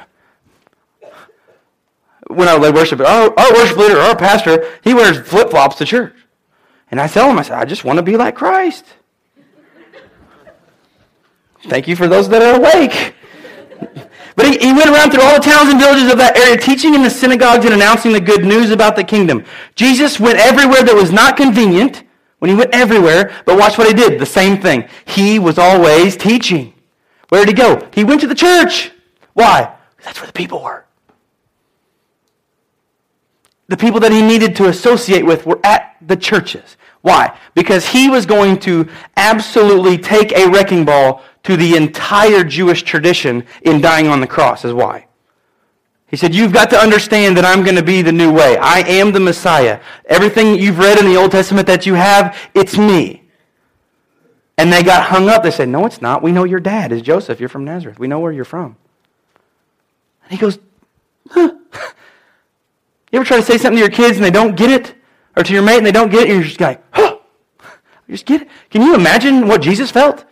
[2.29, 5.85] when I led worship, our, our worship leader, our pastor, he wears flip flops to
[5.85, 6.15] church.
[6.91, 8.85] And I tell him, I said, I just want to be like Christ.
[11.65, 13.15] Thank you for those that are awake.
[14.37, 16.95] But he, he, went around through all the towns and villages of that area, teaching
[16.95, 19.45] in the synagogues and announcing the good news about the kingdom.
[19.75, 22.05] Jesus went everywhere that was not convenient,
[22.39, 24.21] when he went everywhere, but watch what he did.
[24.21, 24.89] The same thing.
[25.07, 26.73] He was always teaching.
[27.31, 27.89] Where did he go?
[27.93, 28.93] He went to the church.
[29.35, 29.75] Why?
[30.05, 30.88] That's where the people were
[33.69, 36.77] the people that he needed to associate with were at the churches.
[37.03, 37.39] Why?
[37.55, 43.47] Because he was going to absolutely take a wrecking ball to the entire Jewish tradition
[43.63, 45.07] in dying on the cross, is why.
[46.09, 48.57] He said, You've got to understand that I'm going to be the new way.
[48.57, 49.81] I am the Messiah.
[50.07, 53.23] Everything you've read in the Old Testament that you have, it's me.
[54.57, 55.43] And they got hung up.
[55.43, 56.23] They said, No, it's not.
[56.23, 57.39] We know your dad is Joseph.
[57.39, 57.99] You're from Nazareth.
[57.99, 58.77] We know where you're from.
[60.25, 60.59] And he goes,
[61.31, 61.53] huh.
[63.11, 64.95] You ever try to say something to your kids and they don't get it?
[65.37, 67.19] Or to your mate and they don't get it, you're just like, huh,
[68.07, 68.49] you just get it.
[68.71, 70.25] Can you imagine what Jesus felt?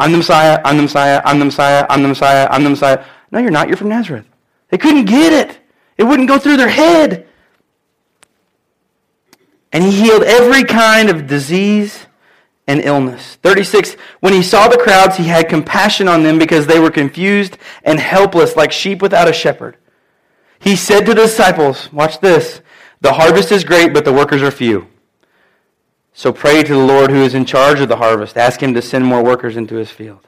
[0.00, 3.04] I'm the Messiah, I'm the Messiah, I'm the Messiah, I'm the Messiah, I'm the Messiah.
[3.30, 3.68] No, you're not.
[3.68, 4.26] You're from Nazareth.
[4.68, 5.58] They couldn't get it.
[5.96, 7.26] It wouldn't go through their head.
[9.72, 12.06] And he healed every kind of disease
[12.66, 13.36] and illness.
[13.42, 17.58] 36, when he saw the crowds, he had compassion on them because they were confused
[17.84, 19.76] and helpless like sheep without a shepherd.
[20.58, 22.60] He said to the disciples, watch this,
[23.00, 24.88] the harvest is great, but the workers are few.
[26.12, 28.38] So pray to the Lord who is in charge of the harvest.
[28.38, 30.26] Ask him to send more workers into his field.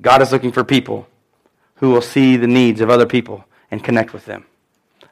[0.00, 1.08] God is looking for people
[1.76, 4.46] who will see the needs of other people and connect with them.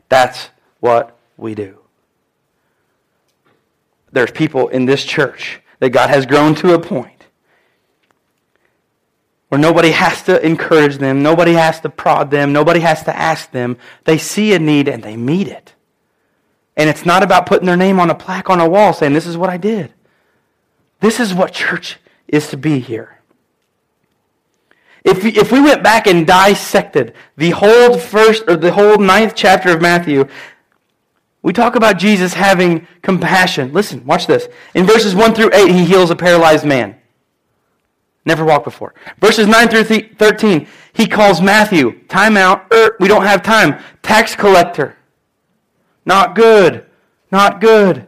[0.09, 0.51] That's
[0.81, 1.79] what we do.
[4.13, 7.22] There's people in this church that God has grown to a point
[9.53, 13.51] where nobody has to encourage them, nobody has to prod them, nobody has to ask
[13.51, 13.77] them.
[14.05, 15.75] They see a need and they meet it.
[16.75, 19.27] And it's not about putting their name on a plaque on a wall saying, This
[19.27, 19.93] is what I did.
[21.01, 21.99] This is what church
[22.29, 23.19] is to be here.
[25.05, 29.69] If if we went back and dissected the whole first or the whole ninth chapter
[29.69, 30.29] of Matthew,
[31.43, 33.75] we talk about Jesus having compassion.
[33.75, 34.49] Listen, watch this.
[34.75, 36.97] In verses 1 through 8, he heals a paralyzed man.
[38.25, 38.95] Never walked before.
[39.19, 44.37] Verses 9 through 13, he calls Matthew, time out, er, we don't have time, tax
[44.37, 44.97] collector.
[46.05, 46.87] Not good.
[47.31, 48.07] Not good.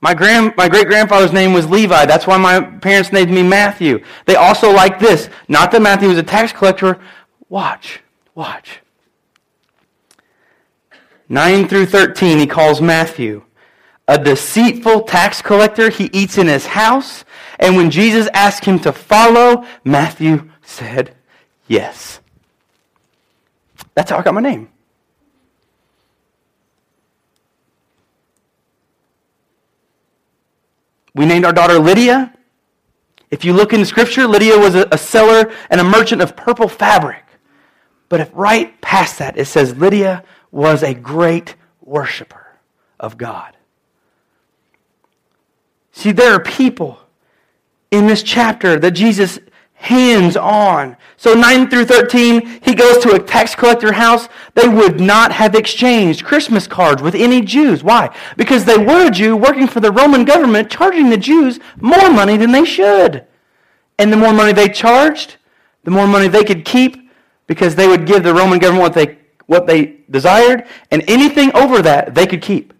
[0.00, 2.06] My, grand, my great grandfather's name was Levi.
[2.06, 4.02] That's why my parents named me Matthew.
[4.26, 5.28] They also like this.
[5.48, 7.00] Not that Matthew was a tax collector.
[7.48, 8.00] Watch.
[8.34, 8.80] Watch.
[11.28, 13.44] 9 through 13, he calls Matthew
[14.12, 15.88] a deceitful tax collector.
[15.88, 17.24] He eats in his house.
[17.58, 21.16] And when Jesus asked him to follow, Matthew said
[21.66, 22.20] yes.
[23.94, 24.68] That's how I got my name.
[31.14, 32.34] We named our daughter Lydia.
[33.30, 36.68] If you look in Scripture, Lydia was a, a seller and a merchant of purple
[36.68, 37.24] fabric.
[38.10, 42.58] But if right past that, it says Lydia was a great worshiper
[43.00, 43.56] of God.
[45.92, 46.98] See, there are people
[47.90, 49.38] in this chapter that Jesus
[49.74, 50.96] hands on.
[51.16, 54.28] So 9 through 13, he goes to a tax collector house.
[54.54, 57.82] They would not have exchanged Christmas cards with any Jews.
[57.82, 58.14] Why?
[58.36, 62.36] Because they were a Jew working for the Roman government, charging the Jews more money
[62.36, 63.26] than they should.
[63.98, 65.36] And the more money they charged,
[65.82, 67.10] the more money they could keep
[67.48, 71.82] because they would give the Roman government what they, what they desired, and anything over
[71.82, 72.72] that they could keep.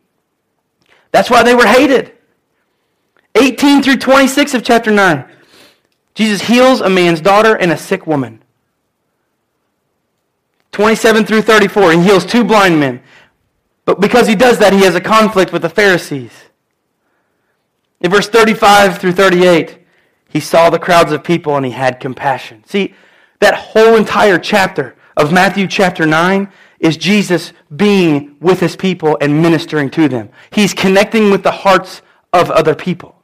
[1.11, 2.13] That's why they were hated.
[3.35, 5.25] 18 through 26 of chapter 9.
[6.15, 8.43] Jesus heals a man's daughter and a sick woman.
[10.73, 13.03] 27 through 34, he heals two blind men.
[13.85, 16.33] But because he does that, he has a conflict with the Pharisees.
[18.01, 19.79] In verse 35 through 38,
[20.29, 22.65] he saw the crowds of people and he had compassion.
[22.67, 22.95] See,
[23.41, 29.43] that whole entire chapter of Matthew chapter 9 is Jesus being with his people and
[29.43, 30.31] ministering to them.
[30.51, 32.03] He's connecting with the hearts
[32.33, 33.22] of other people.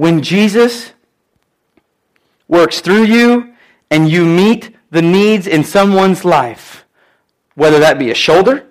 [0.00, 0.94] When Jesus
[2.48, 3.52] works through you
[3.90, 6.86] and you meet the needs in someone's life,
[7.54, 8.66] whether that be a shoulder,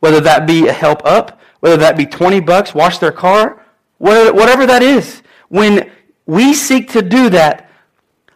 [0.00, 3.62] whether that be a help up, whether that be 20 bucks, wash their car,
[3.98, 5.90] whatever that is, when
[6.24, 7.70] we seek to do that,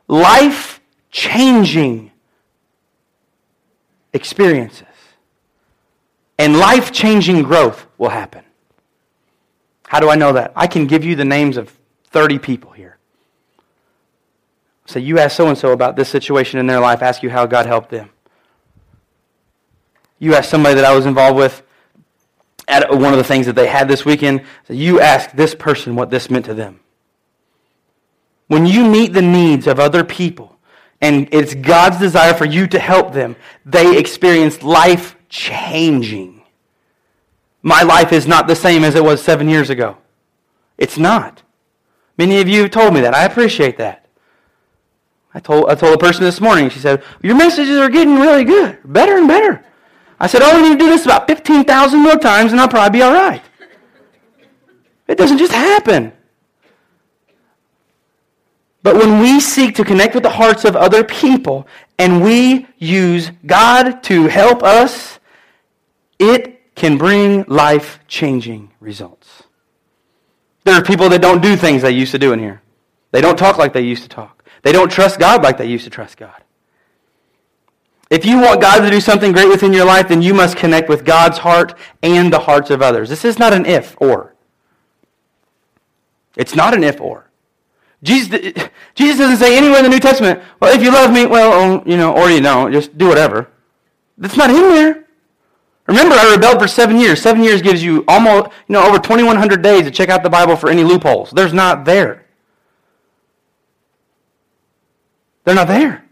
[0.06, 2.12] life changing
[4.12, 4.84] experiences
[6.38, 8.44] and life changing growth will happen.
[9.88, 10.52] How do I know that?
[10.54, 11.74] I can give you the names of
[12.12, 12.98] 30 people here.
[14.86, 17.30] Say, so you ask so and so about this situation in their life, ask you
[17.30, 18.10] how God helped them.
[20.18, 21.62] You ask somebody that I was involved with
[22.68, 25.96] at one of the things that they had this weekend, so you ask this person
[25.96, 26.80] what this meant to them.
[28.46, 30.58] When you meet the needs of other people,
[31.00, 33.34] and it's God's desire for you to help them,
[33.66, 36.42] they experience life changing.
[37.62, 39.96] My life is not the same as it was seven years ago.
[40.78, 41.42] It's not.
[42.18, 43.14] Many of you told me that.
[43.14, 44.06] I appreciate that.
[45.34, 48.44] I told, I told a person this morning, she said, Your messages are getting really
[48.44, 49.64] good, better and better.
[50.20, 53.02] I said, I need to do this about 15,000 more times and I'll probably be
[53.02, 53.42] all right.
[55.08, 56.12] It doesn't just happen.
[58.82, 61.66] But when we seek to connect with the hearts of other people
[61.98, 65.18] and we use God to help us,
[66.18, 69.44] it can bring life changing results.
[70.64, 72.62] There are people that don't do things they used to do in here.
[73.10, 74.44] They don't talk like they used to talk.
[74.62, 76.42] They don't trust God like they used to trust God.
[78.10, 80.88] If you want God to do something great within your life, then you must connect
[80.88, 83.08] with God's heart and the hearts of others.
[83.08, 84.34] This is not an if or.
[86.36, 87.30] It's not an if or.
[88.02, 88.52] Jesus,
[88.94, 91.82] Jesus doesn't say anywhere in the New Testament, well, if you love me, well, oh,
[91.86, 93.48] you know, or you don't, just do whatever.
[94.18, 95.06] That's not in there.
[95.92, 97.20] Remember, I rebelled for seven years.
[97.20, 100.56] Seven years gives you almost, you know, over 2,100 days to check out the Bible
[100.56, 101.30] for any loopholes.
[101.32, 102.24] There's not there.
[105.44, 106.02] They're not there.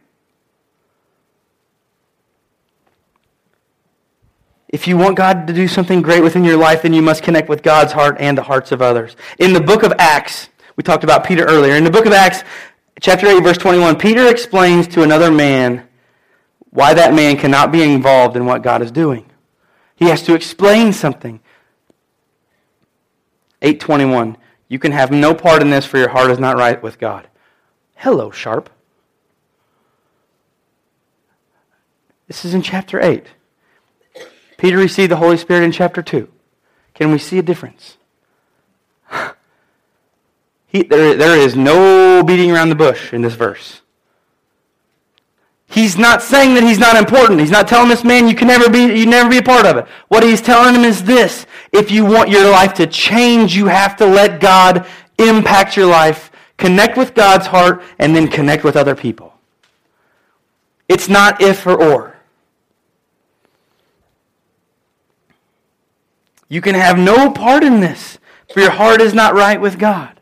[4.68, 7.48] If you want God to do something great within your life, then you must connect
[7.48, 9.16] with God's heart and the hearts of others.
[9.38, 11.74] In the book of Acts, we talked about Peter earlier.
[11.74, 12.44] In the book of Acts,
[13.00, 15.88] chapter 8, verse 21, Peter explains to another man
[16.68, 19.29] why that man cannot be involved in what God is doing.
[20.00, 21.40] He has to explain something.
[23.60, 26.98] 821, you can have no part in this for your heart is not right with
[26.98, 27.28] God.
[27.96, 28.70] Hello, Sharp.
[32.26, 33.26] This is in chapter 8.
[34.56, 36.28] Peter received the Holy Spirit in chapter 2.
[36.94, 37.98] Can we see a difference?
[40.72, 43.80] He, there, there is no beating around the bush in this verse.
[45.70, 47.38] He's not saying that he's not important.
[47.38, 49.76] He's not telling this man you can never be, you never be a part of
[49.76, 49.86] it.
[50.08, 51.46] What he's telling him is this.
[51.72, 54.84] If you want your life to change, you have to let God
[55.16, 59.32] impact your life, connect with God's heart, and then connect with other people.
[60.88, 62.16] It's not if or or.
[66.48, 68.18] You can have no part in this,
[68.52, 70.19] for your heart is not right with God.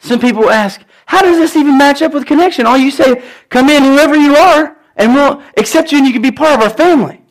[0.00, 2.66] Some people ask, how does this even match up with connection?
[2.66, 6.22] All you say, come in, whoever you are, and we'll accept you and you can
[6.22, 7.22] be part of our family.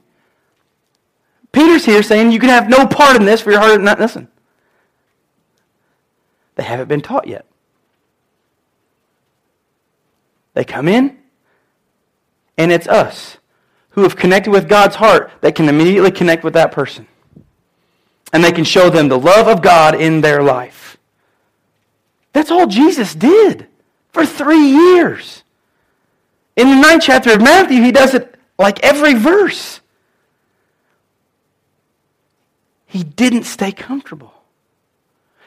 [1.51, 4.28] Peter's here saying you can have no part in this for your heart not listen.
[6.55, 7.45] They haven't been taught yet.
[10.53, 11.17] They come in,
[12.57, 13.38] and it's us
[13.91, 17.07] who have connected with God's heart that can immediately connect with that person.
[18.34, 20.89] And they can show them the love of God in their life.
[22.34, 23.67] That's all Jesus did
[24.11, 25.43] for three years.
[26.55, 29.80] In the ninth chapter of Matthew, he does it like every verse.
[32.86, 34.34] He didn't stay comfortable.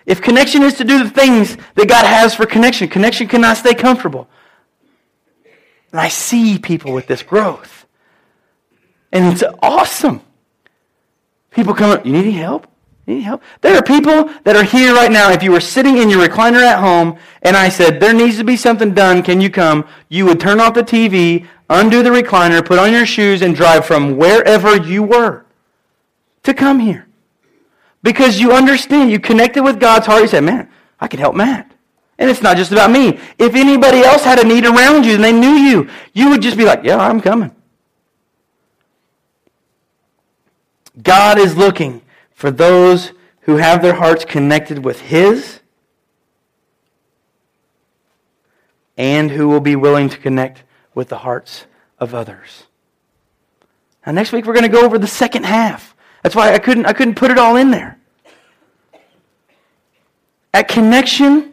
[0.06, 3.74] If connection is to do the things that God has for connection, connection cannot stay
[3.74, 4.28] comfortable.
[5.92, 7.86] And I see people with this growth.
[9.12, 10.22] And it's awesome.
[11.50, 12.66] People come up, you need any help?
[13.12, 13.42] Need help?
[13.60, 15.30] There are people that are here right now.
[15.30, 18.44] If you were sitting in your recliner at home and I said, there needs to
[18.44, 19.86] be something done, can you come?
[20.08, 23.84] You would turn off the TV, undo the recliner, put on your shoes, and drive
[23.84, 25.44] from wherever you were
[26.44, 27.06] to come here.
[28.02, 30.22] Because you understand, you connected with God's heart.
[30.22, 31.70] You said, man, I can help Matt.
[32.18, 33.20] And it's not just about me.
[33.38, 36.56] If anybody else had a need around you and they knew you, you would just
[36.56, 37.54] be like, yeah, I'm coming.
[41.02, 42.01] God is looking
[42.42, 43.12] for those
[43.42, 45.60] who have their hearts connected with His
[48.96, 51.66] and who will be willing to connect with the hearts
[52.00, 52.64] of others.
[54.04, 55.94] Now, next week we're going to go over the second half.
[56.24, 57.96] That's why I couldn't, I couldn't put it all in there.
[60.52, 61.52] At connection,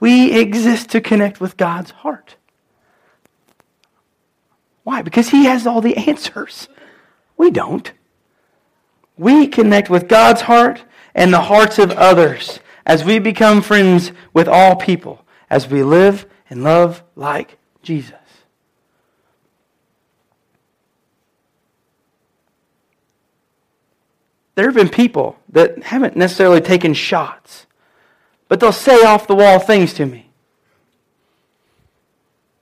[0.00, 2.34] we exist to connect with God's heart.
[4.84, 5.02] Why?
[5.02, 6.68] Because He has all the answers.
[7.36, 7.92] We don't.
[9.16, 14.48] We connect with God's heart and the hearts of others as we become friends with
[14.48, 18.14] all people, as we live and love like Jesus.
[24.54, 27.66] There have been people that haven't necessarily taken shots,
[28.48, 30.30] but they'll say off the wall things to me.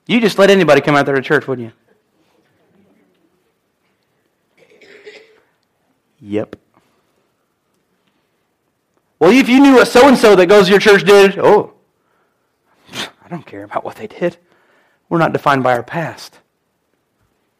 [0.06, 1.87] You just let anybody come out there to church, wouldn't you?
[6.20, 6.56] Yep.
[9.18, 11.74] Well, if you knew what so and so that goes to your church did, oh,
[12.92, 14.36] I don't care about what they did.
[15.08, 16.38] We're not defined by our past.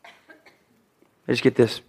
[0.05, 1.81] I just get this.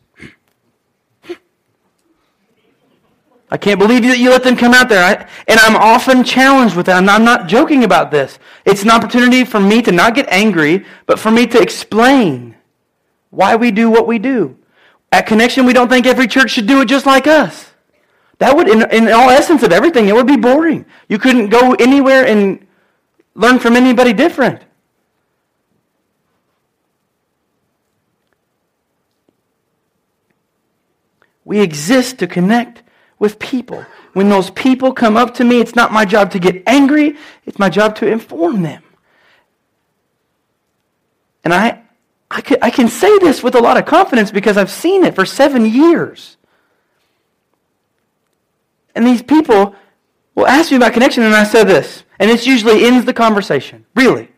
[3.51, 5.03] I can't believe that you let them come out there.
[5.03, 6.97] I, and I'm often challenged with that.
[6.97, 8.37] I'm not, I'm not joking about this.
[8.63, 12.55] It's an opportunity for me to not get angry, but for me to explain
[13.31, 14.58] why we do what we do.
[15.11, 17.71] At Connection, we don't think every church should do it just like us.
[18.37, 20.85] That would, in, in all essence of everything, it would be boring.
[21.07, 22.65] You couldn't go anywhere and
[23.35, 24.61] learn from anybody different.
[31.43, 32.83] We exist to connect
[33.17, 33.85] with people.
[34.13, 37.59] When those people come up to me, it's not my job to get angry, it's
[37.59, 38.83] my job to inform them.
[41.43, 41.81] And I,
[42.31, 45.15] I can, I can say this with a lot of confidence because I've seen it
[45.15, 46.37] for seven years.
[48.95, 49.75] And these people
[50.35, 53.85] will ask me about connection, and I said this, and this usually ends the conversation.
[53.95, 54.29] Really.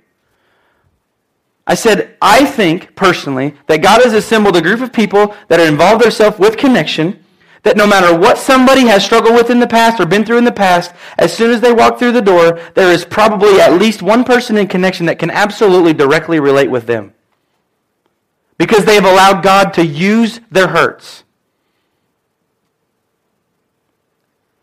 [1.67, 5.69] I said, I think personally that God has assembled a group of people that have
[5.69, 7.23] involved themselves with connection
[7.63, 10.45] That no matter what somebody has struggled with in the past or been through in
[10.45, 14.01] the past, as soon as they walk through the door, there is probably at least
[14.01, 17.13] one person in connection that can absolutely directly relate with them.
[18.62, 21.24] Because they have allowed God to use their hurts.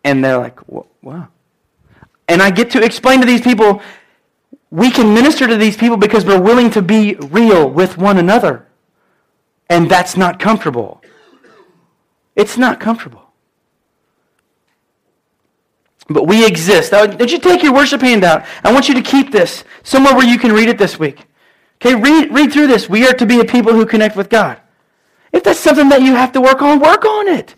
[0.04, 1.26] And they're like, wow.
[2.28, 3.82] And I get to explain to these people,
[4.70, 8.68] we can minister to these people because we're willing to be real with one another.
[9.68, 11.02] And that's not comfortable.
[12.36, 13.32] It's not comfortable.
[16.08, 16.92] But we exist.
[16.92, 18.46] Now, did you take your worship handout?
[18.62, 21.27] I want you to keep this somewhere where you can read it this week.
[21.80, 22.88] Okay, read, read through this.
[22.88, 24.60] We are to be a people who connect with God.
[25.32, 27.54] If that's something that you have to work on, work on it.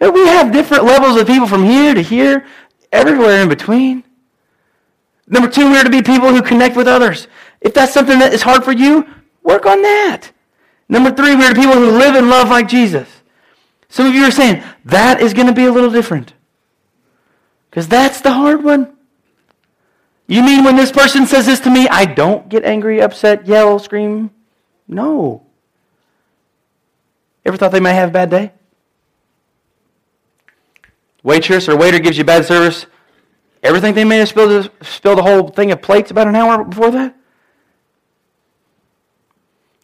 [0.00, 2.46] We have different levels of people from here to here,
[2.92, 4.04] everywhere in between.
[5.26, 7.26] Number two, we are to be people who connect with others.
[7.60, 9.06] If that's something that is hard for you,
[9.42, 10.32] work on that.
[10.88, 13.08] Number three, we are people who live and love like Jesus.
[13.88, 16.32] Some of you are saying, that is going to be a little different.
[17.68, 18.96] Because that's the hard one.
[20.30, 23.80] You mean when this person says this to me, I don't get angry, upset, yell,
[23.80, 24.30] scream?
[24.86, 25.42] No.
[27.44, 28.52] Ever thought they might have a bad day?
[31.24, 32.86] Waitress or waiter gives you bad service.
[33.64, 36.92] Everything they may have spilled, spilled a whole thing of plates about an hour before
[36.92, 37.16] that?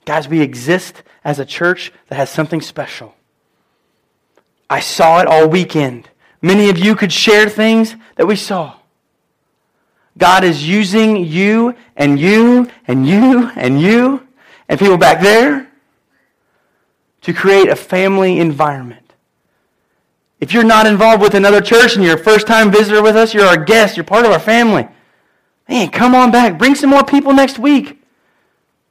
[0.05, 3.17] Guys, we exist as a church that has something special.
[4.71, 6.09] I saw it all weekend.
[6.41, 8.76] Many of you could share things that we saw.
[10.19, 14.27] God is using you and you and you and you
[14.69, 15.71] and people back there
[17.23, 19.12] to create a family environment.
[20.41, 23.35] If you're not involved with another church and you're a first time visitor with us,
[23.35, 24.87] you're our guest, you're part of our family.
[25.69, 26.59] Man, come on back.
[26.59, 28.03] Bring some more people next week.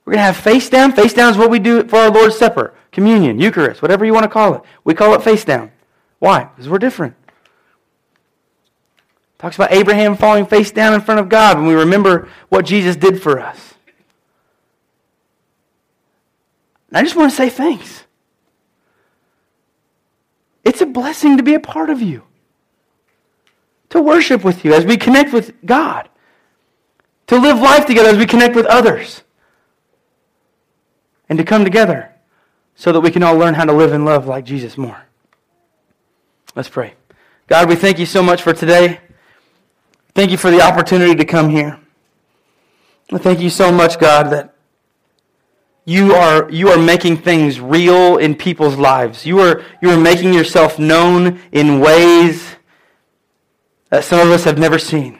[0.04, 0.92] We're going to have face down.
[0.92, 4.24] Face down is what we do for our Lord's Supper, communion, Eucharist, whatever you want
[4.24, 4.62] to call it.
[4.84, 5.72] We call it face down.
[6.20, 6.44] Why?
[6.44, 7.16] Because we're different.
[9.46, 12.96] Talks about Abraham falling face down in front of God when we remember what Jesus
[12.96, 13.76] did for us.
[16.90, 18.06] And I just want to say thanks.
[20.64, 22.24] It's a blessing to be a part of you,
[23.90, 26.10] to worship with you as we connect with God,
[27.28, 29.22] to live life together as we connect with others
[31.30, 32.12] and to come together
[32.74, 35.04] so that we can all learn how to live and love like Jesus more.
[36.56, 36.96] Let's pray.
[37.46, 39.02] God, we thank you so much for today.
[40.16, 41.80] Thank you for the opportunity to come here.
[43.12, 44.56] Thank you so much, God, that
[45.86, 49.26] you are, you are making things real in people's lives.
[49.26, 52.56] You are, you are making yourself known in ways
[53.90, 55.20] that some of us have never seen.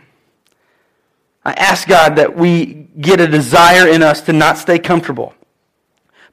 [1.44, 5.36] I ask God that we get a desire in us to not stay comfortable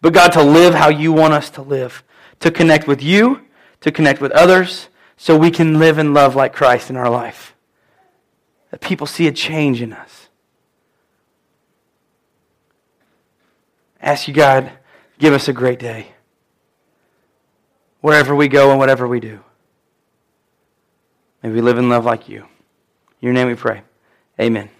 [0.03, 2.03] but God, to live how you want us to live,
[2.41, 3.43] to connect with you,
[3.81, 7.52] to connect with others, so we can live and love like Christ in our life.
[8.73, 10.29] That people see a change in us.
[14.01, 14.73] Ask you, God,
[15.19, 16.09] give us a great day.
[18.01, 19.39] Wherever we go and whatever we do.
[21.43, 22.41] May we live and love like you.
[22.41, 23.83] In your name we pray.
[24.41, 24.71] Amen.